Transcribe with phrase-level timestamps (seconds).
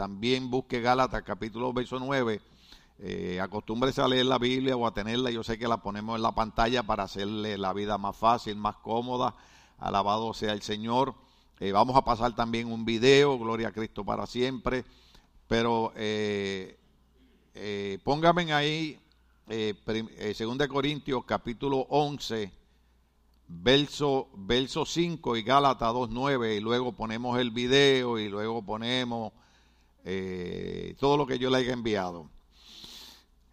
[0.00, 2.40] también busque Gálatas capítulo verso 9.
[3.00, 5.30] Eh, acostúmbrese a leer la Biblia o a tenerla.
[5.30, 8.76] Yo sé que la ponemos en la pantalla para hacerle la vida más fácil, más
[8.76, 9.36] cómoda.
[9.76, 11.14] Alabado sea el Señor.
[11.58, 14.86] Eh, vamos a pasar también un video, Gloria a Cristo para siempre.
[15.46, 16.78] Pero eh,
[17.52, 18.98] eh, pónganme ahí,
[19.48, 22.50] eh, 2 Corintios capítulo 11,
[23.48, 29.34] verso, verso 5 y Gálatas 2.9 y luego ponemos el video y luego ponemos
[30.04, 32.28] eh, todo lo que yo le haya enviado.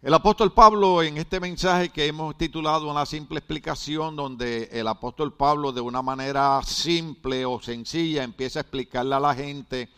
[0.00, 5.34] El apóstol Pablo en este mensaje que hemos titulado una simple explicación donde el apóstol
[5.34, 9.88] Pablo de una manera simple o sencilla empieza a explicarle a la gente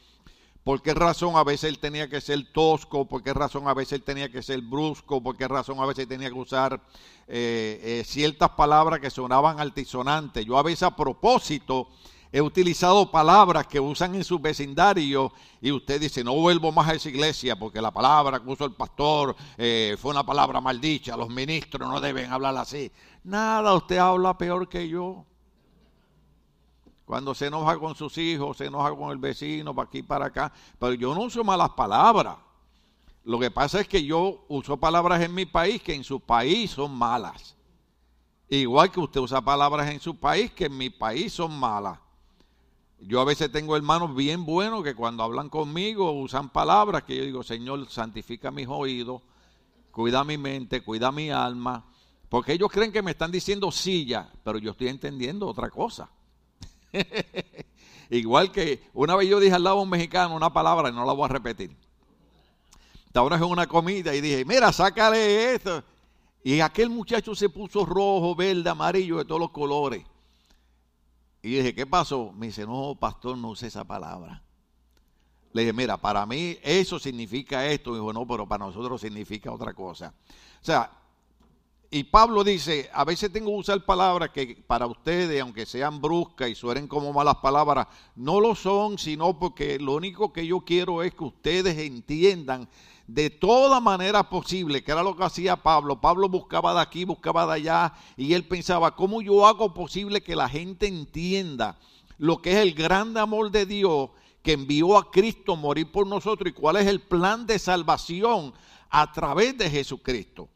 [0.65, 3.95] por qué razón a veces él tenía que ser tosco, por qué razón a veces
[3.95, 6.81] él tenía que ser brusco, por qué razón a veces tenía que usar
[7.29, 10.47] eh, eh, ciertas palabras que sonaban altisonantes.
[10.47, 11.89] Yo a veces a propósito
[12.33, 16.95] he utilizado palabras que usan en su vecindario y usted dice, no vuelvo más a
[16.95, 21.29] esa iglesia porque la palabra que usó el pastor eh, fue una palabra maldicha, los
[21.29, 22.93] ministros no deben hablar así.
[23.25, 25.25] Nada, usted habla peor que yo.
[27.05, 30.53] Cuando se enoja con sus hijos, se enoja con el vecino, para aquí para acá.
[30.79, 32.37] Pero yo no uso malas palabras.
[33.25, 36.71] Lo que pasa es que yo uso palabras en mi país que en su país
[36.71, 37.57] son malas.
[38.49, 41.99] Igual que usted usa palabras en su país que en mi país son malas.
[43.01, 47.25] Yo a veces tengo hermanos bien buenos que cuando hablan conmigo usan palabras que yo
[47.25, 49.23] digo, Señor, santifica mis oídos,
[49.91, 51.85] cuida mi mente, cuida mi alma.
[52.29, 56.11] Porque ellos creen que me están diciendo silla, pero yo estoy entendiendo otra cosa.
[58.11, 61.05] Igual que una vez yo dije al lado de un mexicano una palabra y no
[61.07, 61.75] la voy a repetir.
[63.07, 65.83] Estaba en una comida y dije, mira, sácale esto.
[66.45, 70.05] Y aquel muchacho se puso rojo, verde, amarillo, de todos los colores.
[71.43, 72.33] Y dije, ¿qué pasó?
[72.33, 74.43] Me dice, no, pastor, no use esa palabra.
[75.53, 77.93] Le dije, mira, para mí eso significa esto.
[77.93, 80.15] Y dijo, no, pero para nosotros significa otra cosa.
[80.61, 80.91] O sea,
[81.93, 86.49] y Pablo dice, a veces tengo que usar palabras que para ustedes, aunque sean bruscas
[86.49, 91.03] y suenen como malas palabras, no lo son, sino porque lo único que yo quiero
[91.03, 92.69] es que ustedes entiendan
[93.15, 96.01] de toda manera posible, que era lo que hacía Pablo.
[96.01, 100.37] Pablo buscaba de aquí, buscaba de allá, y él pensaba, ¿cómo yo hago posible que
[100.37, 101.77] la gente entienda
[102.19, 104.11] lo que es el gran amor de Dios
[104.43, 108.55] que envió a Cristo morir por nosotros y cuál es el plan de salvación
[108.89, 110.49] a través de Jesucristo?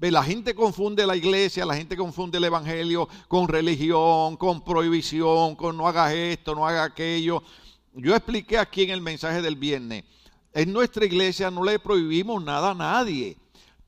[0.00, 5.76] La gente confunde la iglesia, la gente confunde el evangelio con religión, con prohibición, con
[5.76, 7.42] no hagas esto, no haga aquello.
[7.94, 10.04] Yo expliqué aquí en el mensaje del viernes,
[10.52, 13.36] en nuestra iglesia no le prohibimos nada a nadie,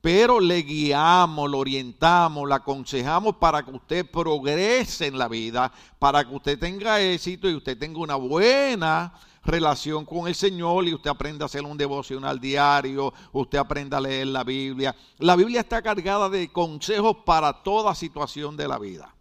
[0.01, 6.25] pero le guiamos, lo orientamos, le aconsejamos para que usted progrese en la vida, para
[6.29, 9.15] que usted tenga éxito y usted tenga una buena
[9.45, 14.01] relación con el Señor y usted aprenda a hacer un devocional diario, usted aprenda a
[14.01, 14.95] leer la Biblia.
[15.19, 19.15] La Biblia está cargada de consejos para toda situación de la vida,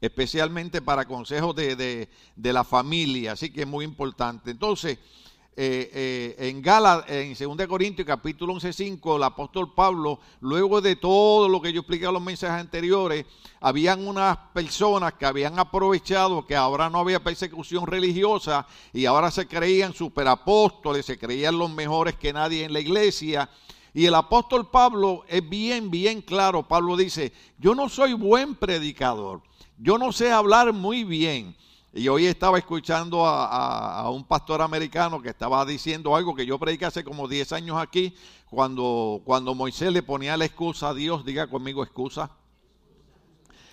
[0.00, 4.50] especialmente para consejos de, de, de la familia, así que es muy importante.
[4.50, 4.98] Entonces,
[5.60, 5.90] eh,
[6.38, 11.60] eh, en Gala, en 2 Corintios capítulo 11.5, el apóstol Pablo, luego de todo lo
[11.60, 13.26] que yo expliqué en los mensajes anteriores,
[13.58, 19.48] habían unas personas que habían aprovechado que ahora no había persecución religiosa y ahora se
[19.48, 23.50] creían superapóstoles, se creían los mejores que nadie en la iglesia.
[23.92, 26.68] Y el apóstol Pablo es bien, bien claro.
[26.68, 29.42] Pablo dice, yo no soy buen predicador,
[29.76, 31.56] yo no sé hablar muy bien.
[31.98, 36.84] Y hoy estaba escuchando a, un pastor americano que estaba diciendo algo que yo prediqué
[36.84, 38.14] hace como 10 años aquí,
[38.48, 42.30] cuando, cuando Moisés le ponía la excusa a Dios, diga conmigo excusa,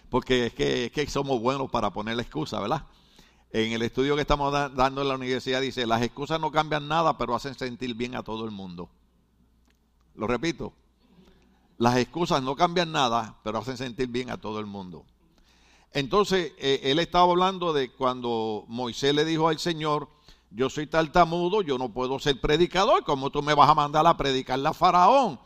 [0.09, 2.88] porque es que, es que somos buenos para poner la excusa, ¿verdad?
[3.52, 6.88] En el estudio que estamos da, dando en la universidad dice, las excusas no cambian
[6.88, 8.90] nada, pero hacen sentir bien a todo el mundo.
[10.16, 10.74] Lo repito,
[11.78, 15.06] las excusas no cambian nada, pero hacen sentir bien a todo el mundo.
[15.96, 20.10] Entonces, eh, él estaba hablando de cuando Moisés le dijo al Señor,
[20.52, 24.18] yo soy tartamudo, yo no puedo ser predicador, ¿cómo tú me vas a mandar a
[24.18, 25.40] predicarle a Faraón?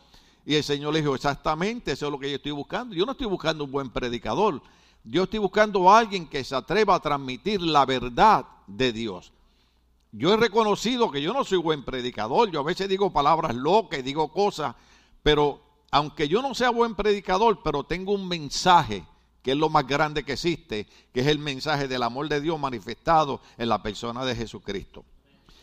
[0.48, 2.96] Y el Señor le dijo, exactamente, eso es lo que yo estoy buscando.
[2.96, 4.60] Yo no estoy buscando un buen predicador,
[5.04, 9.31] yo estoy buscando a alguien que se atreva a transmitir la verdad de Dios.
[10.12, 14.04] Yo he reconocido que yo no soy buen predicador, yo a veces digo palabras locas,
[14.04, 14.74] digo cosas,
[15.22, 15.62] pero
[15.92, 19.06] aunque yo no sea buen predicador, pero tengo un mensaje
[19.41, 22.59] que es lo más grande que existe, que es el mensaje del amor de Dios
[22.59, 25.06] manifestado en la persona de Jesucristo.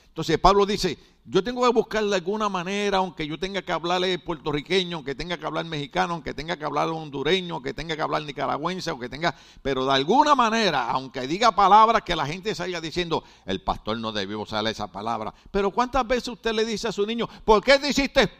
[0.08, 4.18] Entonces Pablo dice, yo tengo que buscar de alguna manera, aunque yo tenga que hablarle
[4.18, 8.22] puertorriqueño, aunque tenga que hablar mexicano, aunque tenga que hablar hondureño, aunque tenga que hablar
[8.22, 13.24] nicaragüense, aunque tenga, pero de alguna manera, aunque diga palabras que la gente salga diciendo,
[13.44, 15.34] el pastor no debió usar esa palabra.
[15.50, 18.30] Pero ¿cuántas veces usted le dice a su niño, ¿por qué te hiciste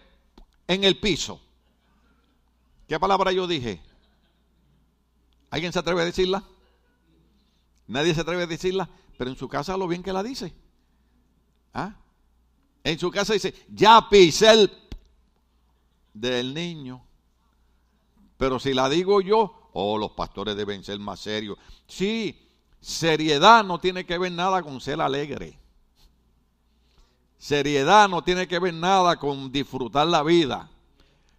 [0.66, 1.40] en el piso?
[2.88, 3.82] ¿Qué palabra yo dije?
[5.50, 6.42] ¿Alguien se atreve a decirla?
[7.86, 10.52] Nadie se atreve a decirla, pero en su casa lo bien que la dice.
[11.72, 11.94] ¿Ah?
[12.82, 14.70] En su casa dice, ya pisé el
[16.14, 17.04] del niño.
[18.36, 21.58] Pero si la digo yo, oh, los pastores deben ser más serios.
[21.86, 22.48] Sí,
[22.80, 25.58] seriedad no tiene que ver nada con ser alegre.
[27.38, 30.70] Seriedad no tiene que ver nada con disfrutar la vida.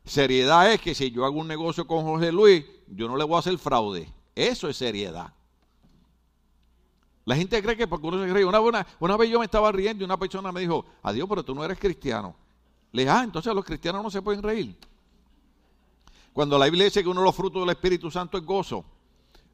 [0.05, 3.35] Seriedad es que si yo hago un negocio con José Luis, yo no le voy
[3.35, 4.11] a hacer fraude.
[4.35, 5.33] Eso es seriedad.
[7.25, 8.45] La gente cree que porque uno se ríe.
[8.45, 11.53] Una, una, vez yo me estaba riendo y una persona me dijo, adiós, pero tú
[11.53, 12.35] no eres cristiano.
[12.93, 14.77] Le dije, ah, entonces los cristianos no se pueden reír.
[16.31, 18.85] Cuando la Biblia dice que uno de los frutos del Espíritu Santo es gozo,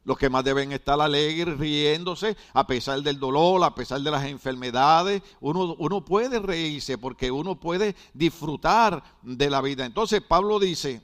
[0.04, 4.24] los que más deben estar alegres, riéndose, a pesar del dolor, a pesar de las
[4.24, 9.84] enfermedades, uno, uno puede reírse porque uno puede disfrutar de la vida.
[9.84, 11.02] Entonces Pablo dice,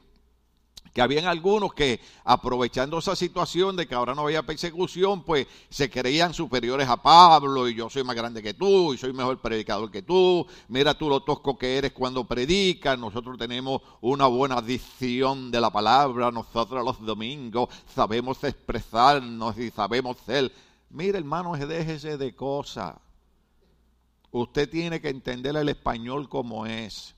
[0.92, 5.88] que habían algunos que aprovechando esa situación de que ahora no había persecución, pues se
[5.88, 9.90] creían superiores a Pablo y yo soy más grande que tú y soy mejor predicador
[9.90, 15.50] que tú, mira tú lo tosco que eres cuando predicas, nosotros tenemos una buena dicción
[15.50, 20.52] de la palabra, nosotros los domingos sabemos expresarnos y sabemos ser.
[20.90, 22.96] Mira hermano, déjese de cosas.
[24.32, 27.14] Usted tiene que entender el español como es.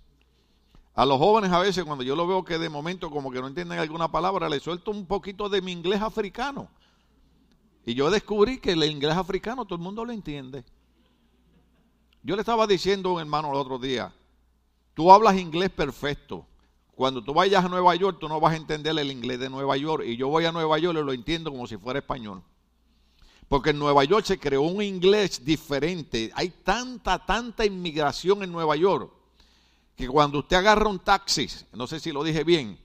[0.94, 3.46] A los jóvenes a veces cuando yo lo veo que de momento como que no
[3.46, 6.68] entienden alguna palabra, les suelto un poquito de mi inglés africano.
[7.86, 10.64] Y yo descubrí que el inglés africano todo el mundo lo entiende.
[12.22, 14.12] Yo le estaba diciendo a un hermano el otro día,
[14.94, 16.46] tú hablas inglés perfecto.
[16.94, 19.76] Cuando tú vayas a Nueva York, tú no vas a entender el inglés de Nueva
[19.78, 20.04] York.
[20.06, 22.42] Y yo voy a Nueva York y lo entiendo como si fuera español.
[23.48, 26.30] Porque en Nueva York se creó un inglés diferente.
[26.34, 29.10] Hay tanta, tanta inmigración en Nueva York
[29.96, 32.78] que cuando usted agarra un taxi, no sé si lo dije bien,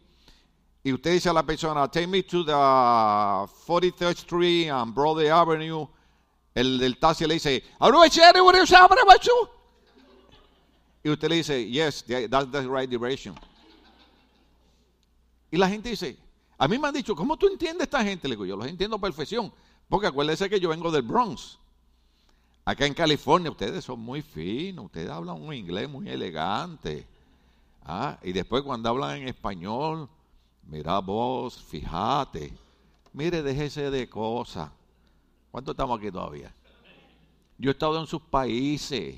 [0.84, 5.88] y usted dice a la persona, take me to the 43rd Street and Broadway Avenue,
[6.54, 7.64] el del taxi le dice,
[11.04, 13.36] y usted le dice, yes, that's the right direction.
[15.52, 16.18] Y la gente dice,
[16.58, 18.28] a mí me han dicho, ¿cómo tú entiendes esta gente?
[18.28, 19.54] Le digo, yo los entiendo a perfección,
[19.88, 21.60] porque acuérdese que yo vengo del Bronx.
[22.68, 27.08] Acá en California ustedes son muy finos, ustedes hablan un inglés muy elegante.
[27.82, 30.10] Ah, y después cuando hablan en español,
[30.64, 32.54] mira vos, fíjate,
[33.14, 34.70] mire, déjese de cosas.
[35.50, 36.54] ¿Cuánto estamos aquí todavía?
[37.58, 39.18] Yo he estado en sus países.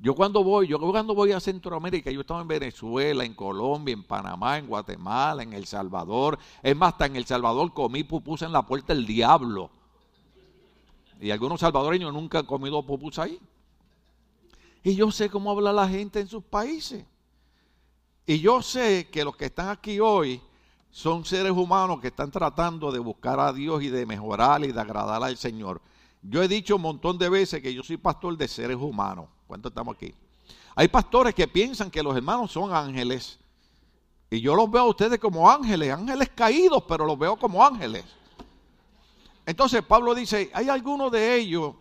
[0.00, 3.92] Yo cuando voy, yo cuando voy a Centroamérica, yo he estado en Venezuela, en Colombia,
[3.92, 6.40] en Panamá, en Guatemala, en El Salvador.
[6.60, 9.70] Es más, hasta en El Salvador comí pupusas en la puerta del diablo.
[11.20, 13.38] Y algunos salvadoreños nunca han comido pupus ahí.
[14.82, 17.04] Y yo sé cómo habla la gente en sus países.
[18.26, 20.40] Y yo sé que los que están aquí hoy
[20.90, 24.80] son seres humanos que están tratando de buscar a Dios y de mejorar y de
[24.80, 25.80] agradar al Señor.
[26.22, 29.28] Yo he dicho un montón de veces que yo soy pastor de seres humanos.
[29.46, 30.14] ¿Cuántos estamos aquí?
[30.74, 33.38] Hay pastores que piensan que los hermanos son ángeles.
[34.30, 38.04] Y yo los veo a ustedes como ángeles, ángeles caídos, pero los veo como ángeles.
[39.48, 41.74] Entonces Pablo dice, hay algunos de ellos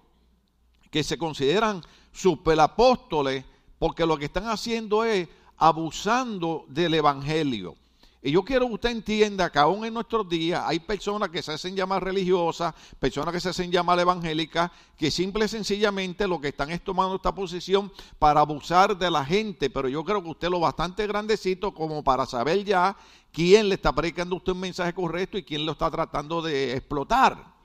[0.89, 1.83] que se consideran
[2.13, 3.43] superapóstoles
[3.77, 5.27] porque lo que están haciendo es
[5.57, 7.75] abusando del Evangelio.
[8.21, 11.51] Y yo quiero que usted entienda que aún en nuestros días hay personas que se
[11.51, 16.47] hacen llamar religiosas, personas que se hacen llamar evangélicas, que simple y sencillamente lo que
[16.47, 19.69] están es tomando esta posición para abusar de la gente.
[19.69, 22.95] Pero yo creo que usted lo bastante grandecito como para saber ya
[23.33, 27.56] quién le está predicando usted un mensaje correcto y quién lo está tratando de explotar.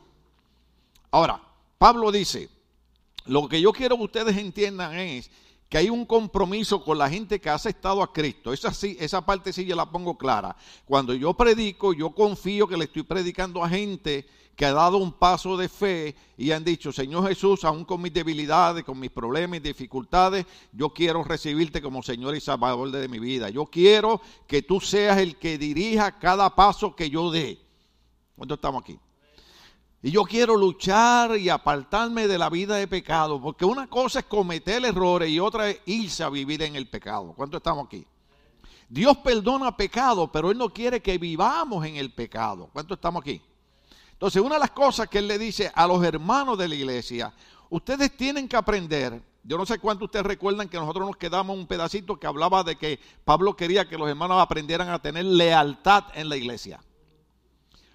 [1.13, 1.41] Ahora,
[1.77, 2.49] Pablo dice,
[3.27, 5.31] lo que yo quiero que ustedes entiendan es
[5.69, 8.53] que hay un compromiso con la gente que ha aceptado a Cristo.
[8.53, 10.57] Esa, sí, esa parte sí yo la pongo clara.
[10.87, 14.27] Cuando yo predico, yo confío que le estoy predicando a gente
[14.57, 18.13] que ha dado un paso de fe y han dicho, Señor Jesús, aún con mis
[18.13, 23.19] debilidades, con mis problemas y dificultades, yo quiero recibirte como Señor y Salvador de mi
[23.19, 23.51] vida.
[23.51, 27.59] Yo quiero que tú seas el que dirija cada paso que yo dé.
[28.35, 28.99] ¿Cuánto estamos aquí?
[30.05, 34.25] Y yo quiero luchar y apartarme de la vida de pecado, porque una cosa es
[34.25, 37.33] cometer errores y otra es irse a vivir en el pecado.
[37.37, 38.05] ¿Cuánto estamos aquí?
[38.89, 42.69] Dios perdona pecado, pero Él no quiere que vivamos en el pecado.
[42.73, 43.41] ¿Cuánto estamos aquí?
[44.13, 47.33] Entonces, una de las cosas que Él le dice a los hermanos de la iglesia,
[47.71, 51.67] ustedes tienen que aprender Yo no sé cuánto ustedes recuerdan que nosotros nos quedamos un
[51.69, 56.29] pedacito que hablaba de que Pablo quería que los hermanos aprendieran a tener lealtad en
[56.29, 56.81] la iglesia.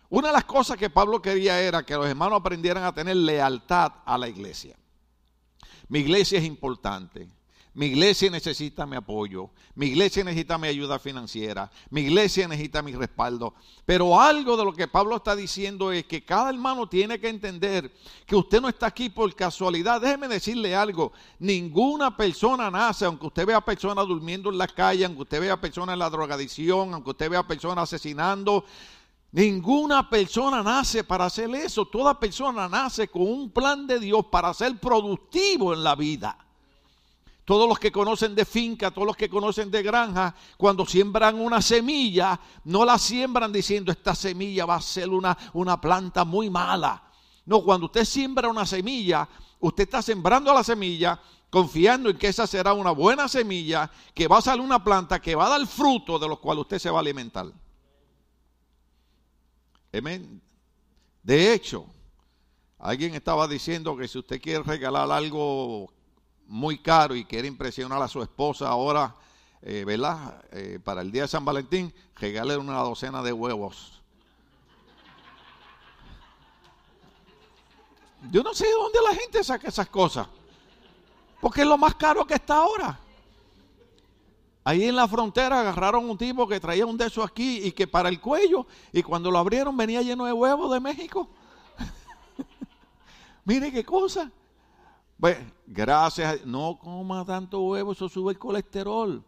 [0.09, 3.91] Una de las cosas que Pablo quería era que los hermanos aprendieran a tener lealtad
[4.05, 4.75] a la iglesia.
[5.89, 7.27] Mi iglesia es importante.
[7.77, 9.51] Mi iglesia necesita mi apoyo.
[9.75, 11.69] Mi iglesia necesita mi ayuda financiera.
[11.91, 13.53] Mi iglesia necesita mi respaldo.
[13.85, 17.93] Pero algo de lo que Pablo está diciendo es que cada hermano tiene que entender
[18.25, 20.01] que usted no está aquí por casualidad.
[20.01, 21.11] Déjeme decirle algo.
[21.37, 25.93] Ninguna persona nace, aunque usted vea personas durmiendo en la calle, aunque usted vea personas
[25.93, 28.65] en la drogadicción, aunque usted vea personas asesinando.
[29.37, 31.85] Ninguna persona nace para hacer eso.
[31.85, 36.35] Toda persona nace con un plan de Dios para ser productivo en la vida.
[37.45, 41.61] Todos los que conocen de finca, todos los que conocen de granja, cuando siembran una
[41.61, 47.03] semilla, no la siembran diciendo esta semilla va a ser una, una planta muy mala.
[47.45, 49.29] No, cuando usted siembra una semilla,
[49.59, 54.39] usted está sembrando la semilla confiando en que esa será una buena semilla, que va
[54.39, 56.97] a salir una planta que va a dar fruto de los cuales usted se va
[56.97, 57.45] a alimentar.
[59.91, 61.85] De hecho,
[62.79, 65.91] alguien estaba diciendo que si usted quiere regalar algo
[66.47, 69.15] muy caro y quiere impresionar a su esposa ahora,
[69.61, 70.43] eh, ¿verdad?
[70.51, 74.01] Eh, para el día de San Valentín, regale una docena de huevos.
[78.31, 80.27] Yo no sé de dónde la gente saca esas cosas.
[81.39, 82.99] Porque es lo más caro que está ahora.
[84.67, 87.87] Ahí en la frontera agarraron un tipo que traía un de esos aquí y que
[87.87, 91.29] para el cuello, y cuando lo abrieron venía lleno de huevos de México.
[93.45, 94.29] Mire qué cosa.
[95.17, 96.45] Pues, gracias.
[96.45, 99.23] No coma tanto huevo, eso sube el colesterol.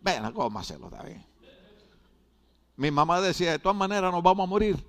[0.00, 1.24] Ven, cómaselo también.
[2.74, 4.84] Mi mamá decía, de todas maneras nos vamos a morir.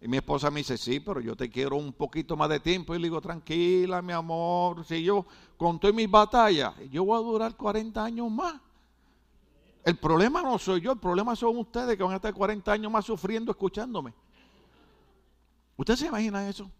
[0.00, 2.96] Y mi esposa me dice, sí, pero yo te quiero un poquito más de tiempo.
[2.96, 5.24] Y le digo, tranquila, mi amor, si yo
[5.56, 8.63] con todas mis batallas, yo voy a durar 40 años más.
[9.84, 12.90] El problema no soy yo, el problema son ustedes que van a estar 40 años
[12.90, 14.14] más sufriendo escuchándome.
[15.76, 16.70] ¿Usted se imagina eso?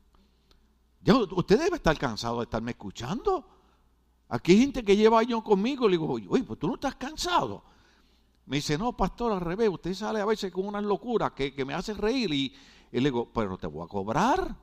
[1.32, 3.46] usted debe estar cansado de estarme escuchando.
[4.30, 5.86] Aquí hay gente que lleva años conmigo.
[5.86, 7.62] Le digo, oye, pues tú no estás cansado.
[8.46, 9.68] Me dice, no, pastor, al revés.
[9.68, 12.32] Usted sale a veces con unas locuras que, me hacen reír.
[12.32, 12.54] Y,
[12.90, 14.56] y le digo, pero te voy a cobrar.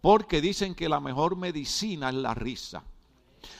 [0.00, 2.84] Porque dicen que la mejor medicina es la risa.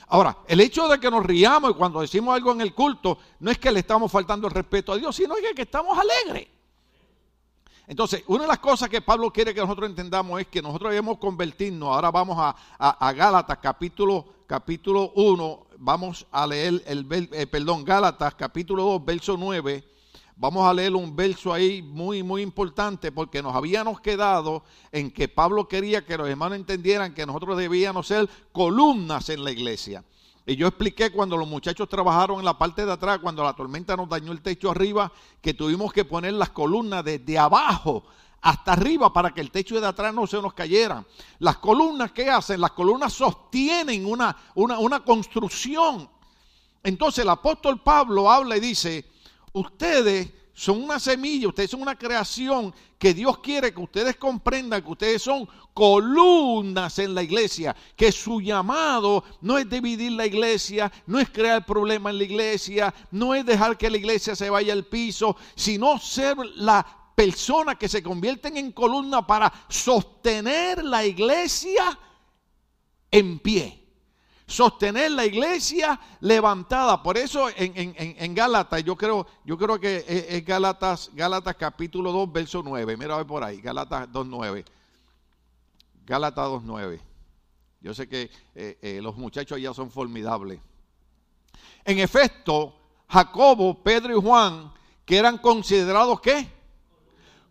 [0.07, 3.51] Ahora, el hecho de que nos riamos y cuando decimos algo en el culto, no
[3.51, 6.47] es que le estamos faltando el respeto a Dios, sino que estamos alegres.
[7.87, 11.17] Entonces, una de las cosas que Pablo quiere que nosotros entendamos es que nosotros debemos
[11.17, 11.89] convertirnos.
[11.89, 18.83] Ahora vamos a, Gálatas capítulo, capítulo 1, vamos a leer el, eh, perdón, Gálatas capítulo
[18.83, 19.90] 2, verso 9.
[20.41, 25.27] Vamos a leer un verso ahí muy, muy importante porque nos habíamos quedado en que
[25.27, 30.03] Pablo quería que los hermanos entendieran que nosotros debíamos ser columnas en la iglesia.
[30.47, 33.95] Y yo expliqué cuando los muchachos trabajaron en la parte de atrás, cuando la tormenta
[33.95, 35.11] nos dañó el techo arriba,
[35.43, 38.03] que tuvimos que poner las columnas desde abajo
[38.41, 41.05] hasta arriba para que el techo de atrás no se nos cayera.
[41.37, 42.59] Las columnas, ¿qué hacen?
[42.59, 46.09] Las columnas sostienen una, una, una construcción.
[46.81, 49.10] Entonces el apóstol Pablo habla y dice,
[49.53, 54.91] ustedes son una semilla, ustedes son una creación que Dios quiere que ustedes comprendan que
[54.91, 61.19] ustedes son columnas en la iglesia, que su llamado no es dividir la iglesia, no
[61.19, 64.85] es crear problemas en la iglesia, no es dejar que la iglesia se vaya al
[64.85, 71.97] piso, sino ser la persona que se convierten en columna para sostener la iglesia
[73.09, 73.80] en pie
[74.51, 77.01] sostener la iglesia levantada.
[77.01, 82.31] Por eso en, en, Gálatas, yo creo, yo creo que es, Gálatas, Gálatas capítulo 2,
[82.31, 82.97] verso 9.
[82.97, 84.65] Mira a por ahí, Gálatas 2, 9.
[86.05, 87.01] Gálatas 2, 9.
[87.79, 90.59] Yo sé que eh, eh, los muchachos ya son formidables.
[91.83, 92.75] En efecto,
[93.07, 94.71] Jacobo, Pedro y Juan,
[95.05, 96.47] que eran considerados qué?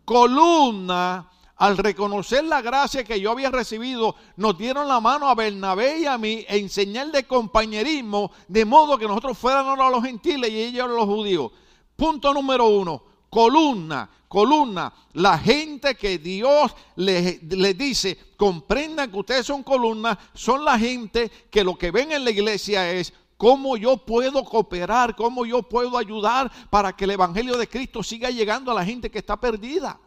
[0.04, 1.30] Columna
[1.61, 6.07] al reconocer la gracia que yo había recibido, nos dieron la mano a Bernabé y
[6.07, 10.59] a mí en señal de compañerismo, de modo que nosotros fuéramos a los gentiles y
[10.59, 11.52] ellos a los judíos.
[11.95, 14.90] Punto número uno, columna, columna.
[15.12, 17.38] La gente que Dios les,
[17.76, 22.31] dice, comprendan que ustedes son columnas, son la gente que lo que ven en la
[22.31, 27.69] iglesia es cómo yo puedo cooperar, cómo yo puedo ayudar para que el Evangelio de
[27.69, 30.00] Cristo siga llegando a la gente que está perdida.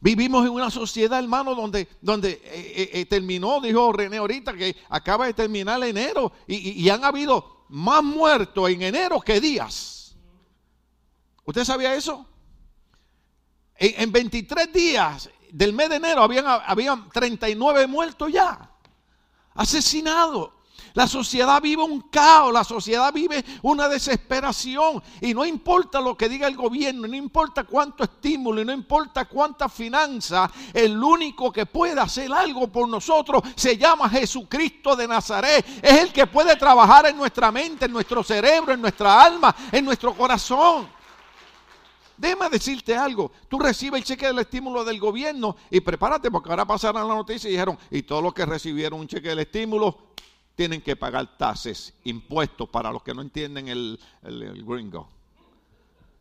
[0.00, 4.76] Vivimos en una sociedad, hermano, donde, donde eh, eh, eh, terminó, dijo René ahorita, que
[4.88, 10.16] acaba de terminar enero y, han habido más muertos en enero que días.
[11.44, 12.26] ¿Usted sabía eso?
[13.74, 18.70] En, 23 días del mes de enero habían, habían 39 muertos ya.
[19.54, 20.57] asesinado.
[20.94, 25.02] La sociedad vive un caos, la sociedad vive una desesperación.
[25.20, 29.68] Y no importa lo que diga el gobierno, no importa cuánto estímulo, no importa cuánta
[29.68, 35.64] finanza, el único que puede hacer algo por nosotros se llama Jesucristo de Nazaret.
[35.82, 39.84] Es el que puede trabajar en nuestra mente, en nuestro cerebro, en nuestra alma, en
[39.84, 40.88] nuestro corazón.
[42.18, 43.30] Déjame decirte algo.
[43.48, 47.48] Tú recibes el cheque del estímulo del gobierno y prepárate porque ahora pasaron la noticia
[47.48, 49.96] y dijeron, y todos los que recibieron un cheque del estímulo
[50.58, 53.96] tienen que pagar tases, impuestos para los que no entienden el,
[54.66, 55.08] gringo.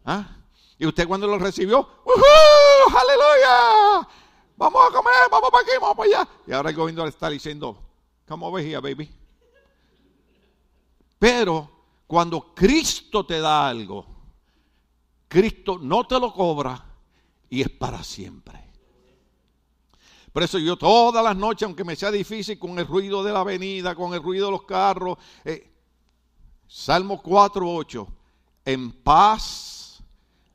[0.05, 0.27] ¿Ah?
[0.77, 2.95] Y usted cuando lo recibió, ¡Uhú!
[2.95, 4.07] ¡Aleluya!
[4.55, 6.29] Vamos a comer, vamos para aquí, vamos para allá.
[6.45, 7.81] Y ahora el gobierno le está diciendo,
[8.27, 9.09] come over here, baby.
[11.17, 11.71] Pero
[12.05, 14.05] cuando Cristo te da algo,
[15.27, 16.85] Cristo no te lo cobra
[17.49, 18.66] y es para siempre.
[20.37, 23.39] Por eso yo todas las noches, aunque me sea difícil con el ruido de la
[23.39, 25.73] avenida, con el ruido de los carros, eh,
[26.67, 28.07] Salmo 4, 8,
[28.63, 30.03] en paz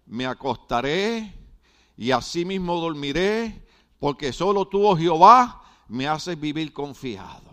[0.06, 1.34] me acostaré
[1.96, 3.66] y asimismo dormiré,
[3.98, 7.52] porque solo tú, oh Jehová, me haces vivir confiado.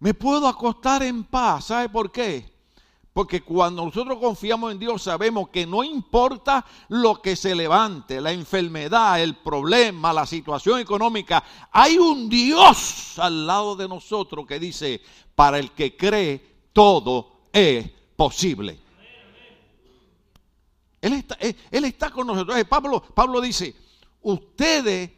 [0.00, 2.49] Me puedo acostar en paz, ¿sabe por qué?
[3.20, 8.32] Porque cuando nosotros confiamos en Dios sabemos que no importa lo que se levante, la
[8.32, 15.02] enfermedad, el problema, la situación económica, hay un Dios al lado de nosotros que dice,
[15.34, 18.80] para el que cree, todo es posible.
[21.02, 21.36] Él está,
[21.70, 22.56] él está con nosotros.
[22.64, 23.76] Pablo, Pablo dice,
[24.22, 25.10] ustedes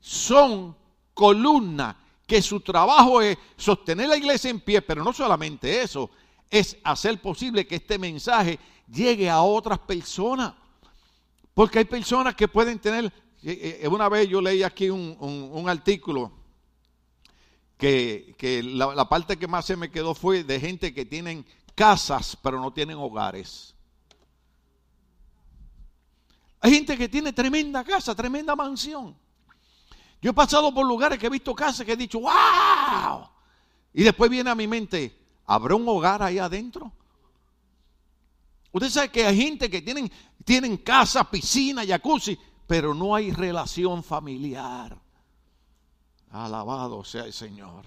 [0.00, 0.76] son
[1.14, 6.10] columna, que su trabajo es sostener la iglesia en pie, pero no solamente eso,
[6.50, 8.58] es hacer posible que este mensaje
[8.90, 10.54] llegue a otras personas.
[11.54, 13.06] Porque hay personas que pueden tener,
[13.42, 16.32] eh, eh, una vez yo leí aquí un, artículo
[17.76, 22.60] que, la, parte que más se me quedó fue de gente que tienen casas pero
[22.60, 23.74] no tienen hogares.
[26.60, 29.16] Hay gente que tiene tremenda casa, tremenda mansión.
[30.20, 33.28] Yo he pasado por lugares que he visto casas que he dicho, wow.
[33.92, 35.17] Y después viene a mi mente,
[35.48, 36.92] ¿Habrá un hogar ahí adentro?
[38.70, 40.12] Usted sabe que hay gente que tienen,
[40.44, 45.00] tienen casa, piscina, jacuzzi, pero no hay relación familiar.
[46.30, 47.86] Alabado sea el Señor.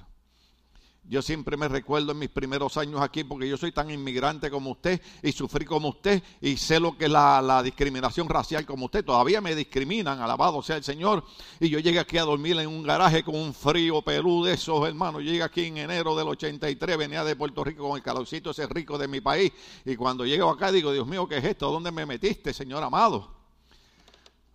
[1.04, 4.72] Yo siempre me recuerdo en mis primeros años aquí, porque yo soy tan inmigrante como
[4.72, 9.04] usted y sufrí como usted y sé lo que es la, discriminación racial como usted.
[9.04, 11.26] Todavía me discriminan, alabado sea el Señor.
[11.60, 14.88] Y yo llegué aquí a dormir en un garaje con un frío pelú de esos,
[14.88, 15.24] hermanos.
[15.24, 18.98] Llegué aquí en enero del 83, venía de Puerto Rico con el calorcito ese rico
[18.98, 19.52] de mi país.
[19.84, 21.72] Y cuando llego acá digo, Dios mío, ¿qué es esto?
[21.72, 23.36] ¿Dónde me metiste, Señor amado?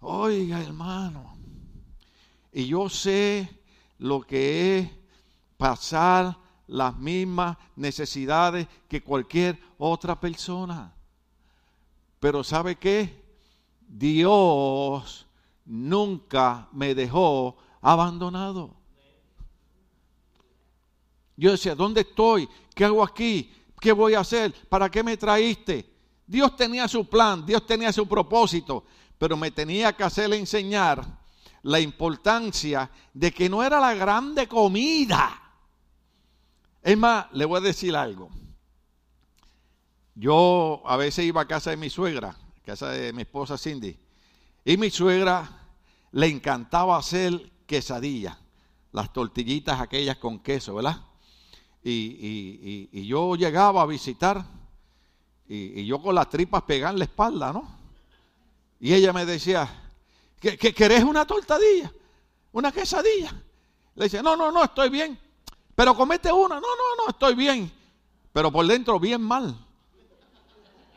[0.00, 1.36] Oiga, hermano.
[2.52, 3.48] Y yo sé
[3.98, 4.95] lo que es
[5.56, 10.92] pasar las mismas necesidades que cualquier otra persona.
[12.18, 13.24] Pero ¿sabe qué?
[13.86, 15.26] Dios
[15.64, 18.74] nunca me dejó abandonado.
[21.36, 22.48] Yo decía, ¿dónde estoy?
[22.74, 23.52] ¿Qué hago aquí?
[23.78, 24.52] ¿Qué voy a hacer?
[24.68, 25.94] ¿Para qué me traíste?
[26.26, 28.84] Dios tenía su plan, Dios tenía su propósito,
[29.18, 31.04] pero me tenía que hacer enseñar
[31.62, 35.45] la importancia de que no era la grande comida.
[36.86, 38.30] Es más, le voy a decir algo.
[40.14, 43.98] Yo a veces iba a casa de mi suegra, casa de mi esposa Cindy,
[44.64, 45.64] y mi suegra
[46.12, 48.36] le encantaba hacer quesadillas,
[48.92, 51.00] las tortillitas aquellas con queso, ¿verdad?
[51.82, 54.46] Y, yo llegaba a visitar
[55.48, 57.68] y, yo con las tripas pegar en la espalda, ¿no?
[58.78, 59.68] Y ella me decía,
[60.38, 61.92] ¿que, querés una tortadilla?
[62.52, 63.32] ¿Una quesadilla?
[63.96, 65.25] Le decía, no, no, no, estoy bien.
[65.76, 67.70] Pero comete una, no, no, no, estoy bien.
[68.32, 69.54] Pero por dentro bien mal.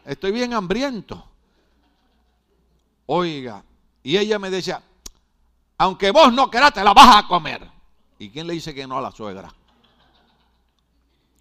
[0.05, 1.23] Estoy bien hambriento.
[3.05, 3.63] Oiga,
[4.01, 4.81] y ella me decía,
[5.77, 7.69] aunque vos no querás, te la vas a comer.
[8.17, 9.53] ¿Y quién le dice que no a la suegra?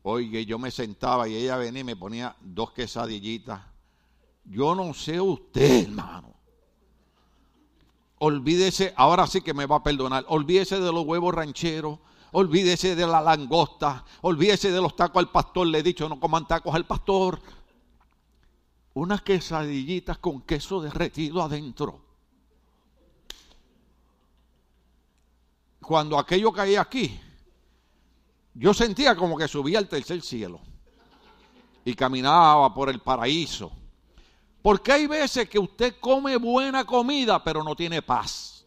[0.02, 3.60] Oiga, yo me sentaba y ella venía y me ponía dos quesadillitas.
[4.44, 6.34] Yo no sé usted, hermano.
[8.18, 10.24] Olvídese, ahora sí que me va a perdonar.
[10.28, 12.00] Olvídese de los huevos rancheros
[12.32, 16.46] olvídese de la langosta, olvídese de los tacos al pastor, le he dicho, no coman
[16.46, 17.40] tacos al pastor.
[18.94, 22.00] Unas quesadillitas con queso derretido adentro.
[25.80, 27.18] Cuando aquello caía aquí,
[28.54, 30.60] yo sentía como que subía al tercer cielo
[31.84, 33.72] y caminaba por el paraíso.
[34.60, 38.57] Porque hay veces que usted come buena comida, pero no tiene paz.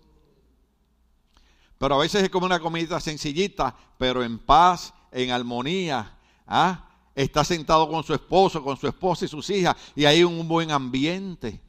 [1.82, 6.16] Pero a veces es como una comida sencillita, pero en paz, en armonía.
[6.46, 6.88] ¿ah?
[7.16, 10.70] Está sentado con su esposo, con su esposa y sus hijas, y hay un buen
[10.70, 11.60] ambiente.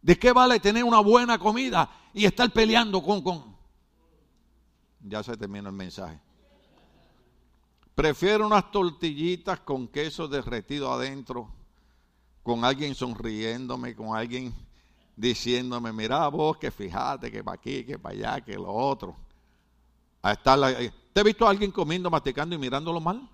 [0.00, 3.56] ¿De qué vale tener una buena comida y estar peleando con, con...
[5.00, 6.20] Ya se terminó el mensaje.
[7.96, 11.52] Prefiero unas tortillitas con queso derretido adentro,
[12.44, 14.54] con alguien sonriéndome, con alguien
[15.20, 19.16] diciéndome, mira vos que fíjate que para aquí, que para allá, que lo otro.
[20.22, 20.58] A estar
[21.12, 23.28] ¿Te has visto a alguien comiendo, masticando y mirándolo mal?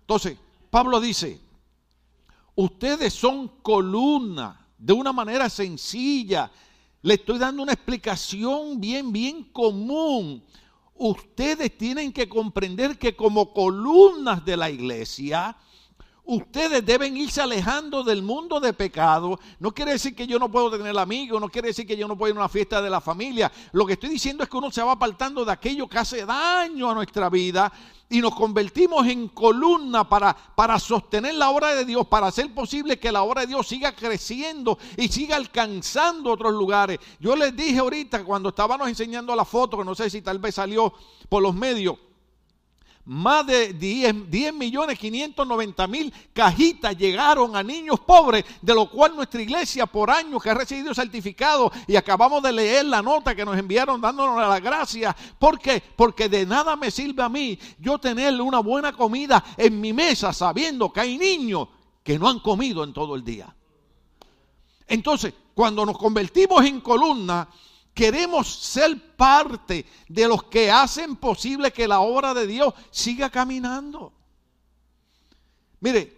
[0.00, 0.36] Entonces,
[0.70, 1.40] Pablo dice,
[2.54, 6.50] ustedes son columna de una manera sencilla.
[7.02, 10.42] Le estoy dando una explicación bien, bien común.
[10.94, 15.56] Ustedes tienen que comprender que como columnas de la iglesia,
[16.24, 19.40] Ustedes deben irse alejando del mundo de pecado.
[19.58, 22.16] No quiere decir que yo no puedo tener amigos, no quiere decir que yo no
[22.16, 23.50] puedo ir a una fiesta de la familia.
[23.72, 26.90] Lo que estoy diciendo es que uno se va apartando de aquello que hace daño
[26.90, 27.72] a nuestra vida
[28.08, 33.00] y nos convertimos en columna para, para sostener la obra de Dios, para hacer posible
[33.00, 37.00] que la obra de Dios siga creciendo y siga alcanzando otros lugares.
[37.18, 40.54] Yo les dije ahorita cuando estábamos enseñando la foto, que no sé si tal vez
[40.54, 40.92] salió
[41.28, 41.96] por los medios
[43.04, 49.16] más de 10, 10 millones 590 mil cajitas llegaron a niños pobres, de lo cual
[49.16, 53.44] nuestra iglesia por años que ha recibido certificado y acabamos de leer la nota que
[53.44, 55.16] nos enviaron dándonos la gracia.
[55.38, 55.82] ¿Por qué?
[55.96, 60.32] Porque de nada me sirve a mí yo tener una buena comida en mi mesa
[60.32, 61.68] sabiendo que hay niños
[62.04, 63.54] que no han comido en todo el día.
[64.86, 67.48] Entonces, cuando nos convertimos en columna,
[67.94, 74.12] Queremos ser parte de los que hacen posible que la obra de Dios siga caminando.
[75.80, 76.16] Mire,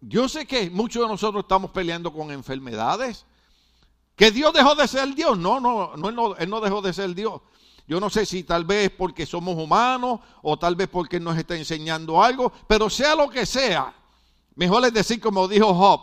[0.00, 3.24] yo sé que muchos de nosotros estamos peleando con enfermedades.
[4.16, 5.38] ¿Que Dios dejó de ser Dios?
[5.38, 7.40] No, no, no, él no dejó de ser Dios.
[7.86, 11.56] Yo no sé si tal vez porque somos humanos o tal vez porque nos está
[11.56, 13.94] enseñando algo, pero sea lo que sea,
[14.54, 16.00] mejor es decir como dijo Job,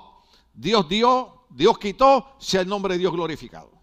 [0.53, 3.80] Dios dio, Dios quitó, sea el nombre de Dios glorificado.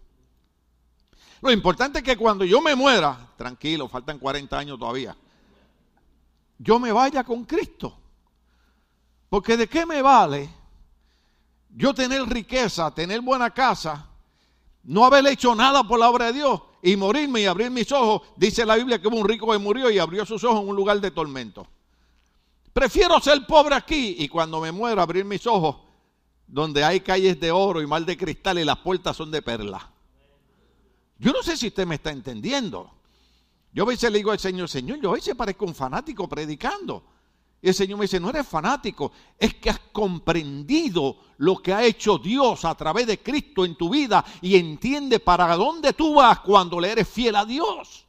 [1.41, 5.15] Lo importante es que cuando yo me muera, tranquilo, faltan 40 años todavía,
[6.57, 7.95] yo me vaya con Cristo.
[9.29, 10.49] Porque de qué me vale
[11.69, 14.07] yo tener riqueza, tener buena casa,
[14.83, 18.23] no haber hecho nada por la obra de Dios y morirme y abrir mis ojos.
[18.35, 20.75] Dice la Biblia que hubo un rico que murió y abrió sus ojos en un
[20.75, 21.67] lugar de tormento.
[22.73, 25.75] Prefiero ser pobre aquí y cuando me muera abrir mis ojos
[26.47, 29.91] donde hay calles de oro y mal de cristal y las puertas son de perla.
[31.19, 32.91] Yo no sé si usted me está entendiendo.
[33.71, 37.03] Yo a veces le digo al Señor, Señor, yo a veces parezco un fanático predicando.
[37.61, 41.83] Y el Señor me dice, no eres fanático, es que has comprendido lo que ha
[41.83, 46.39] hecho Dios a través de Cristo en tu vida y entiende para dónde tú vas
[46.39, 48.05] cuando le eres fiel a Dios.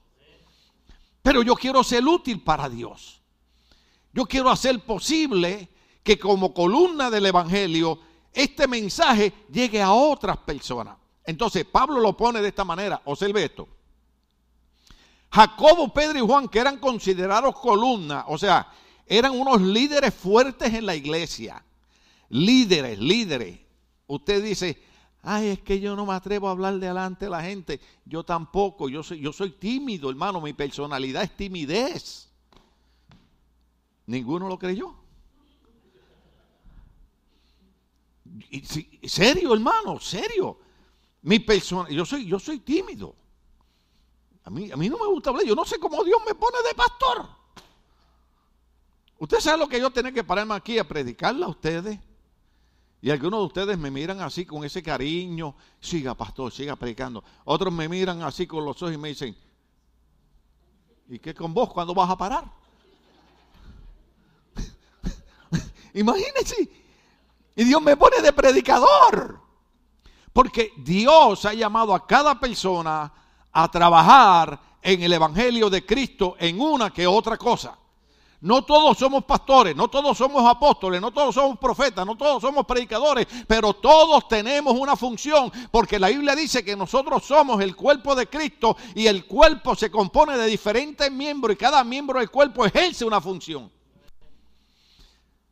[1.20, 3.20] Pero yo quiero ser útil para Dios.
[4.12, 5.68] Yo quiero hacer posible
[6.02, 7.98] que como columna del Evangelio
[8.32, 10.96] este mensaje llegue a otras personas.
[11.30, 13.00] Entonces, Pablo lo pone de esta manera.
[13.04, 13.68] Observe esto.
[15.30, 18.66] Jacobo, Pedro y Juan, que eran considerados columnas, o sea,
[19.06, 21.64] eran unos líderes fuertes en la iglesia.
[22.30, 23.60] Líderes, líderes.
[24.08, 24.82] Usted dice,
[25.22, 27.80] ay, es que yo no me atrevo a hablar delante de la gente.
[28.04, 32.28] Yo tampoco, yo soy, tímido, hermano, mi personalidad es timidez.
[34.06, 34.96] Ninguno lo creyó.
[39.04, 40.58] serio, hermano, serio.
[41.22, 43.14] Mi persona, yo soy, yo soy tímido.
[44.44, 45.44] A mí, a mí no me gusta hablar.
[45.44, 47.28] Yo no sé cómo Dios me pone de pastor.
[49.18, 51.98] Usted sabe lo que yo tengo que pararme aquí a predicarle a ustedes.
[53.02, 55.54] Y algunos de ustedes me miran así con ese cariño.
[55.78, 57.22] Siga, pastor, siga predicando.
[57.44, 59.36] Otros me miran así con los ojos y me dicen,
[61.08, 62.44] ¿y qué con vos cuando vas a parar?
[65.94, 66.70] Imagínense.
[67.56, 69.49] Y Dios me pone de predicador.
[70.32, 73.12] Porque Dios ha llamado a cada persona
[73.52, 77.76] a trabajar en el Evangelio de Cristo en una que otra cosa.
[78.42, 82.64] No todos somos pastores, no todos somos apóstoles, no todos somos profetas, no todos somos
[82.64, 88.14] predicadores, pero todos tenemos una función, porque la Biblia dice que nosotros somos el cuerpo
[88.14, 92.64] de Cristo y el cuerpo se compone de diferentes miembros y cada miembro del cuerpo
[92.64, 93.70] ejerce una función.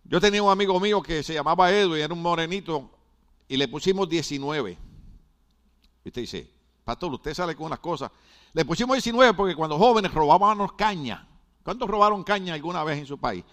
[0.04, 2.88] Yo tenía un amigo mío que se llamaba Edwin, era un morenito,
[3.48, 4.78] y le pusimos 19.
[6.04, 6.50] Y usted dice,
[6.84, 8.10] pastor, usted sale con unas cosas.
[8.52, 11.26] Le pusimos 19 porque cuando jóvenes robábamos caña.
[11.62, 13.44] ¿Cuántos robaron caña alguna vez en su país?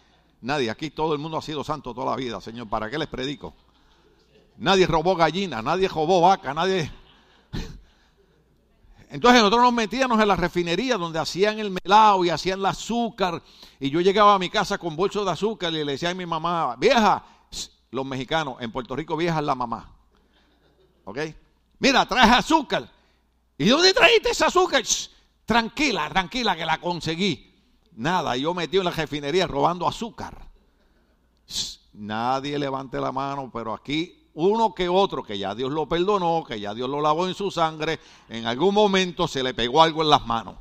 [0.41, 0.69] Nadie.
[0.69, 2.67] Aquí todo el mundo ha sido santo toda la vida, Señor.
[2.67, 3.53] ¿Para qué les predico?
[4.57, 6.91] Nadie robó gallina, nadie robó vaca, nadie...
[9.09, 13.41] Entonces nosotros nos metíamos en la refinería donde hacían el melado y hacían el azúcar.
[13.79, 16.25] Y yo llegaba a mi casa con bolsos de azúcar y le decía a mi
[16.25, 17.23] mamá, vieja,
[17.95, 19.89] los mexicanos, en Puerto Rico vieja la mamá.
[21.05, 21.19] ¿Ok?
[21.79, 22.89] Mira, traes azúcar.
[23.57, 24.83] ¿Y dónde trajiste ese azúcar?
[25.45, 27.53] tranquila, tranquila, que la conseguí.
[27.93, 30.49] Nada, yo metí en la refinería robando azúcar.
[31.93, 36.59] nadie levante la mano, pero aquí uno que otro, que ya Dios lo perdonó, que
[36.59, 40.09] ya Dios lo lavó en su sangre, en algún momento se le pegó algo en
[40.09, 40.55] las manos.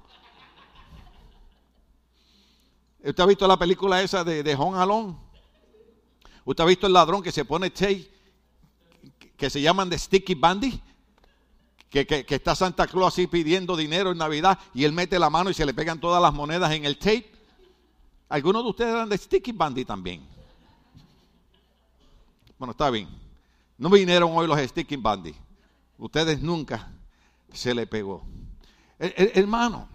[3.02, 5.23] ¿Usted ha visto la película esa de, de Home Alone?
[6.44, 8.10] ¿Usted ha visto el ladrón que se pone tape,
[9.36, 10.80] que se llaman de Sticky Bandy?
[11.88, 15.50] Que, que, está Santa Claus así pidiendo dinero en Navidad y él mete la mano
[15.50, 17.30] y se le pegan todas las monedas en el tape.
[18.28, 20.26] Algunos de ustedes eran de Sticky Bandy también.
[22.58, 23.08] Bueno, está bien.
[23.76, 25.34] No vinieron hoy los Sticking Bandy.
[25.98, 26.90] Ustedes nunca
[27.52, 28.24] se le pegó.
[28.98, 29.88] hermano,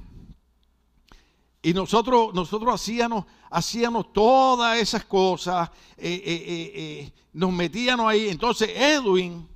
[1.62, 8.30] y nosotros, nosotros hacíamos, hacíamos todas esas cosas, eh, eh, eh, nos metíamos ahí.
[8.30, 9.48] Entonces Edwin,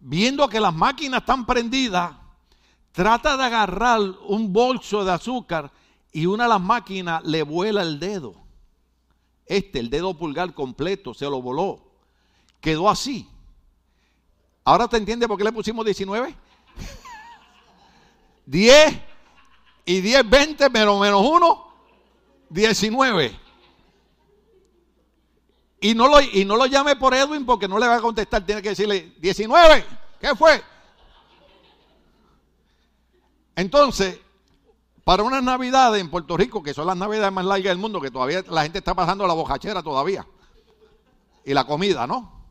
[0.00, 2.12] viendo que las máquinas están prendidas,
[2.90, 5.70] trata de agarrar un bolso de azúcar
[6.12, 8.34] y una de las máquinas le vuela el dedo.
[9.46, 11.92] Este, el dedo pulgar completo, se lo voló
[12.62, 13.28] quedó así.
[14.64, 16.34] ¿Ahora te entiende por qué le pusimos 19?
[18.46, 19.00] 10
[19.84, 21.74] y 10, 20 menos menos 1,
[22.50, 23.40] 19.
[25.80, 28.46] Y no, lo, y no lo llame por Edwin porque no le va a contestar,
[28.46, 29.84] tiene que decirle 19.
[30.20, 30.62] ¿Qué fue?
[33.56, 34.20] Entonces,
[35.02, 38.12] para unas navidades en Puerto Rico, que son las navidades más largas del mundo, que
[38.12, 40.24] todavía la gente está pasando la bojachera todavía,
[41.44, 42.44] y la comida, ¿no?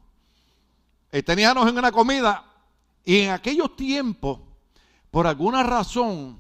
[1.14, 2.46] Eh, teníamos en una comida
[3.06, 4.40] y en aquellos tiempos,
[5.10, 6.38] por alguna razón,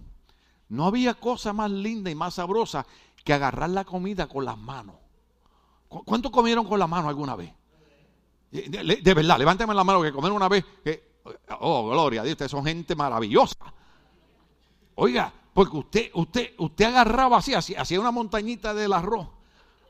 [0.71, 2.85] no había cosa más linda y más sabrosa
[3.25, 4.95] que agarrar la comida con las manos.
[5.89, 7.53] ¿Cuántos comieron con las manos alguna vez?
[8.49, 10.63] De, verdad, levánteme la mano que comieron una vez.
[10.81, 11.19] Que,
[11.59, 13.57] oh, gloria a Dios, ustedes son gente maravillosa.
[14.95, 19.27] Oiga, porque usted, usted, usted agarraba así, hacía una montañita del arroz,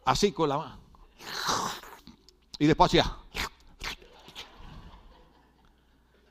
[0.06, 0.80] así con la mano.
[2.58, 3.18] Y después hacía.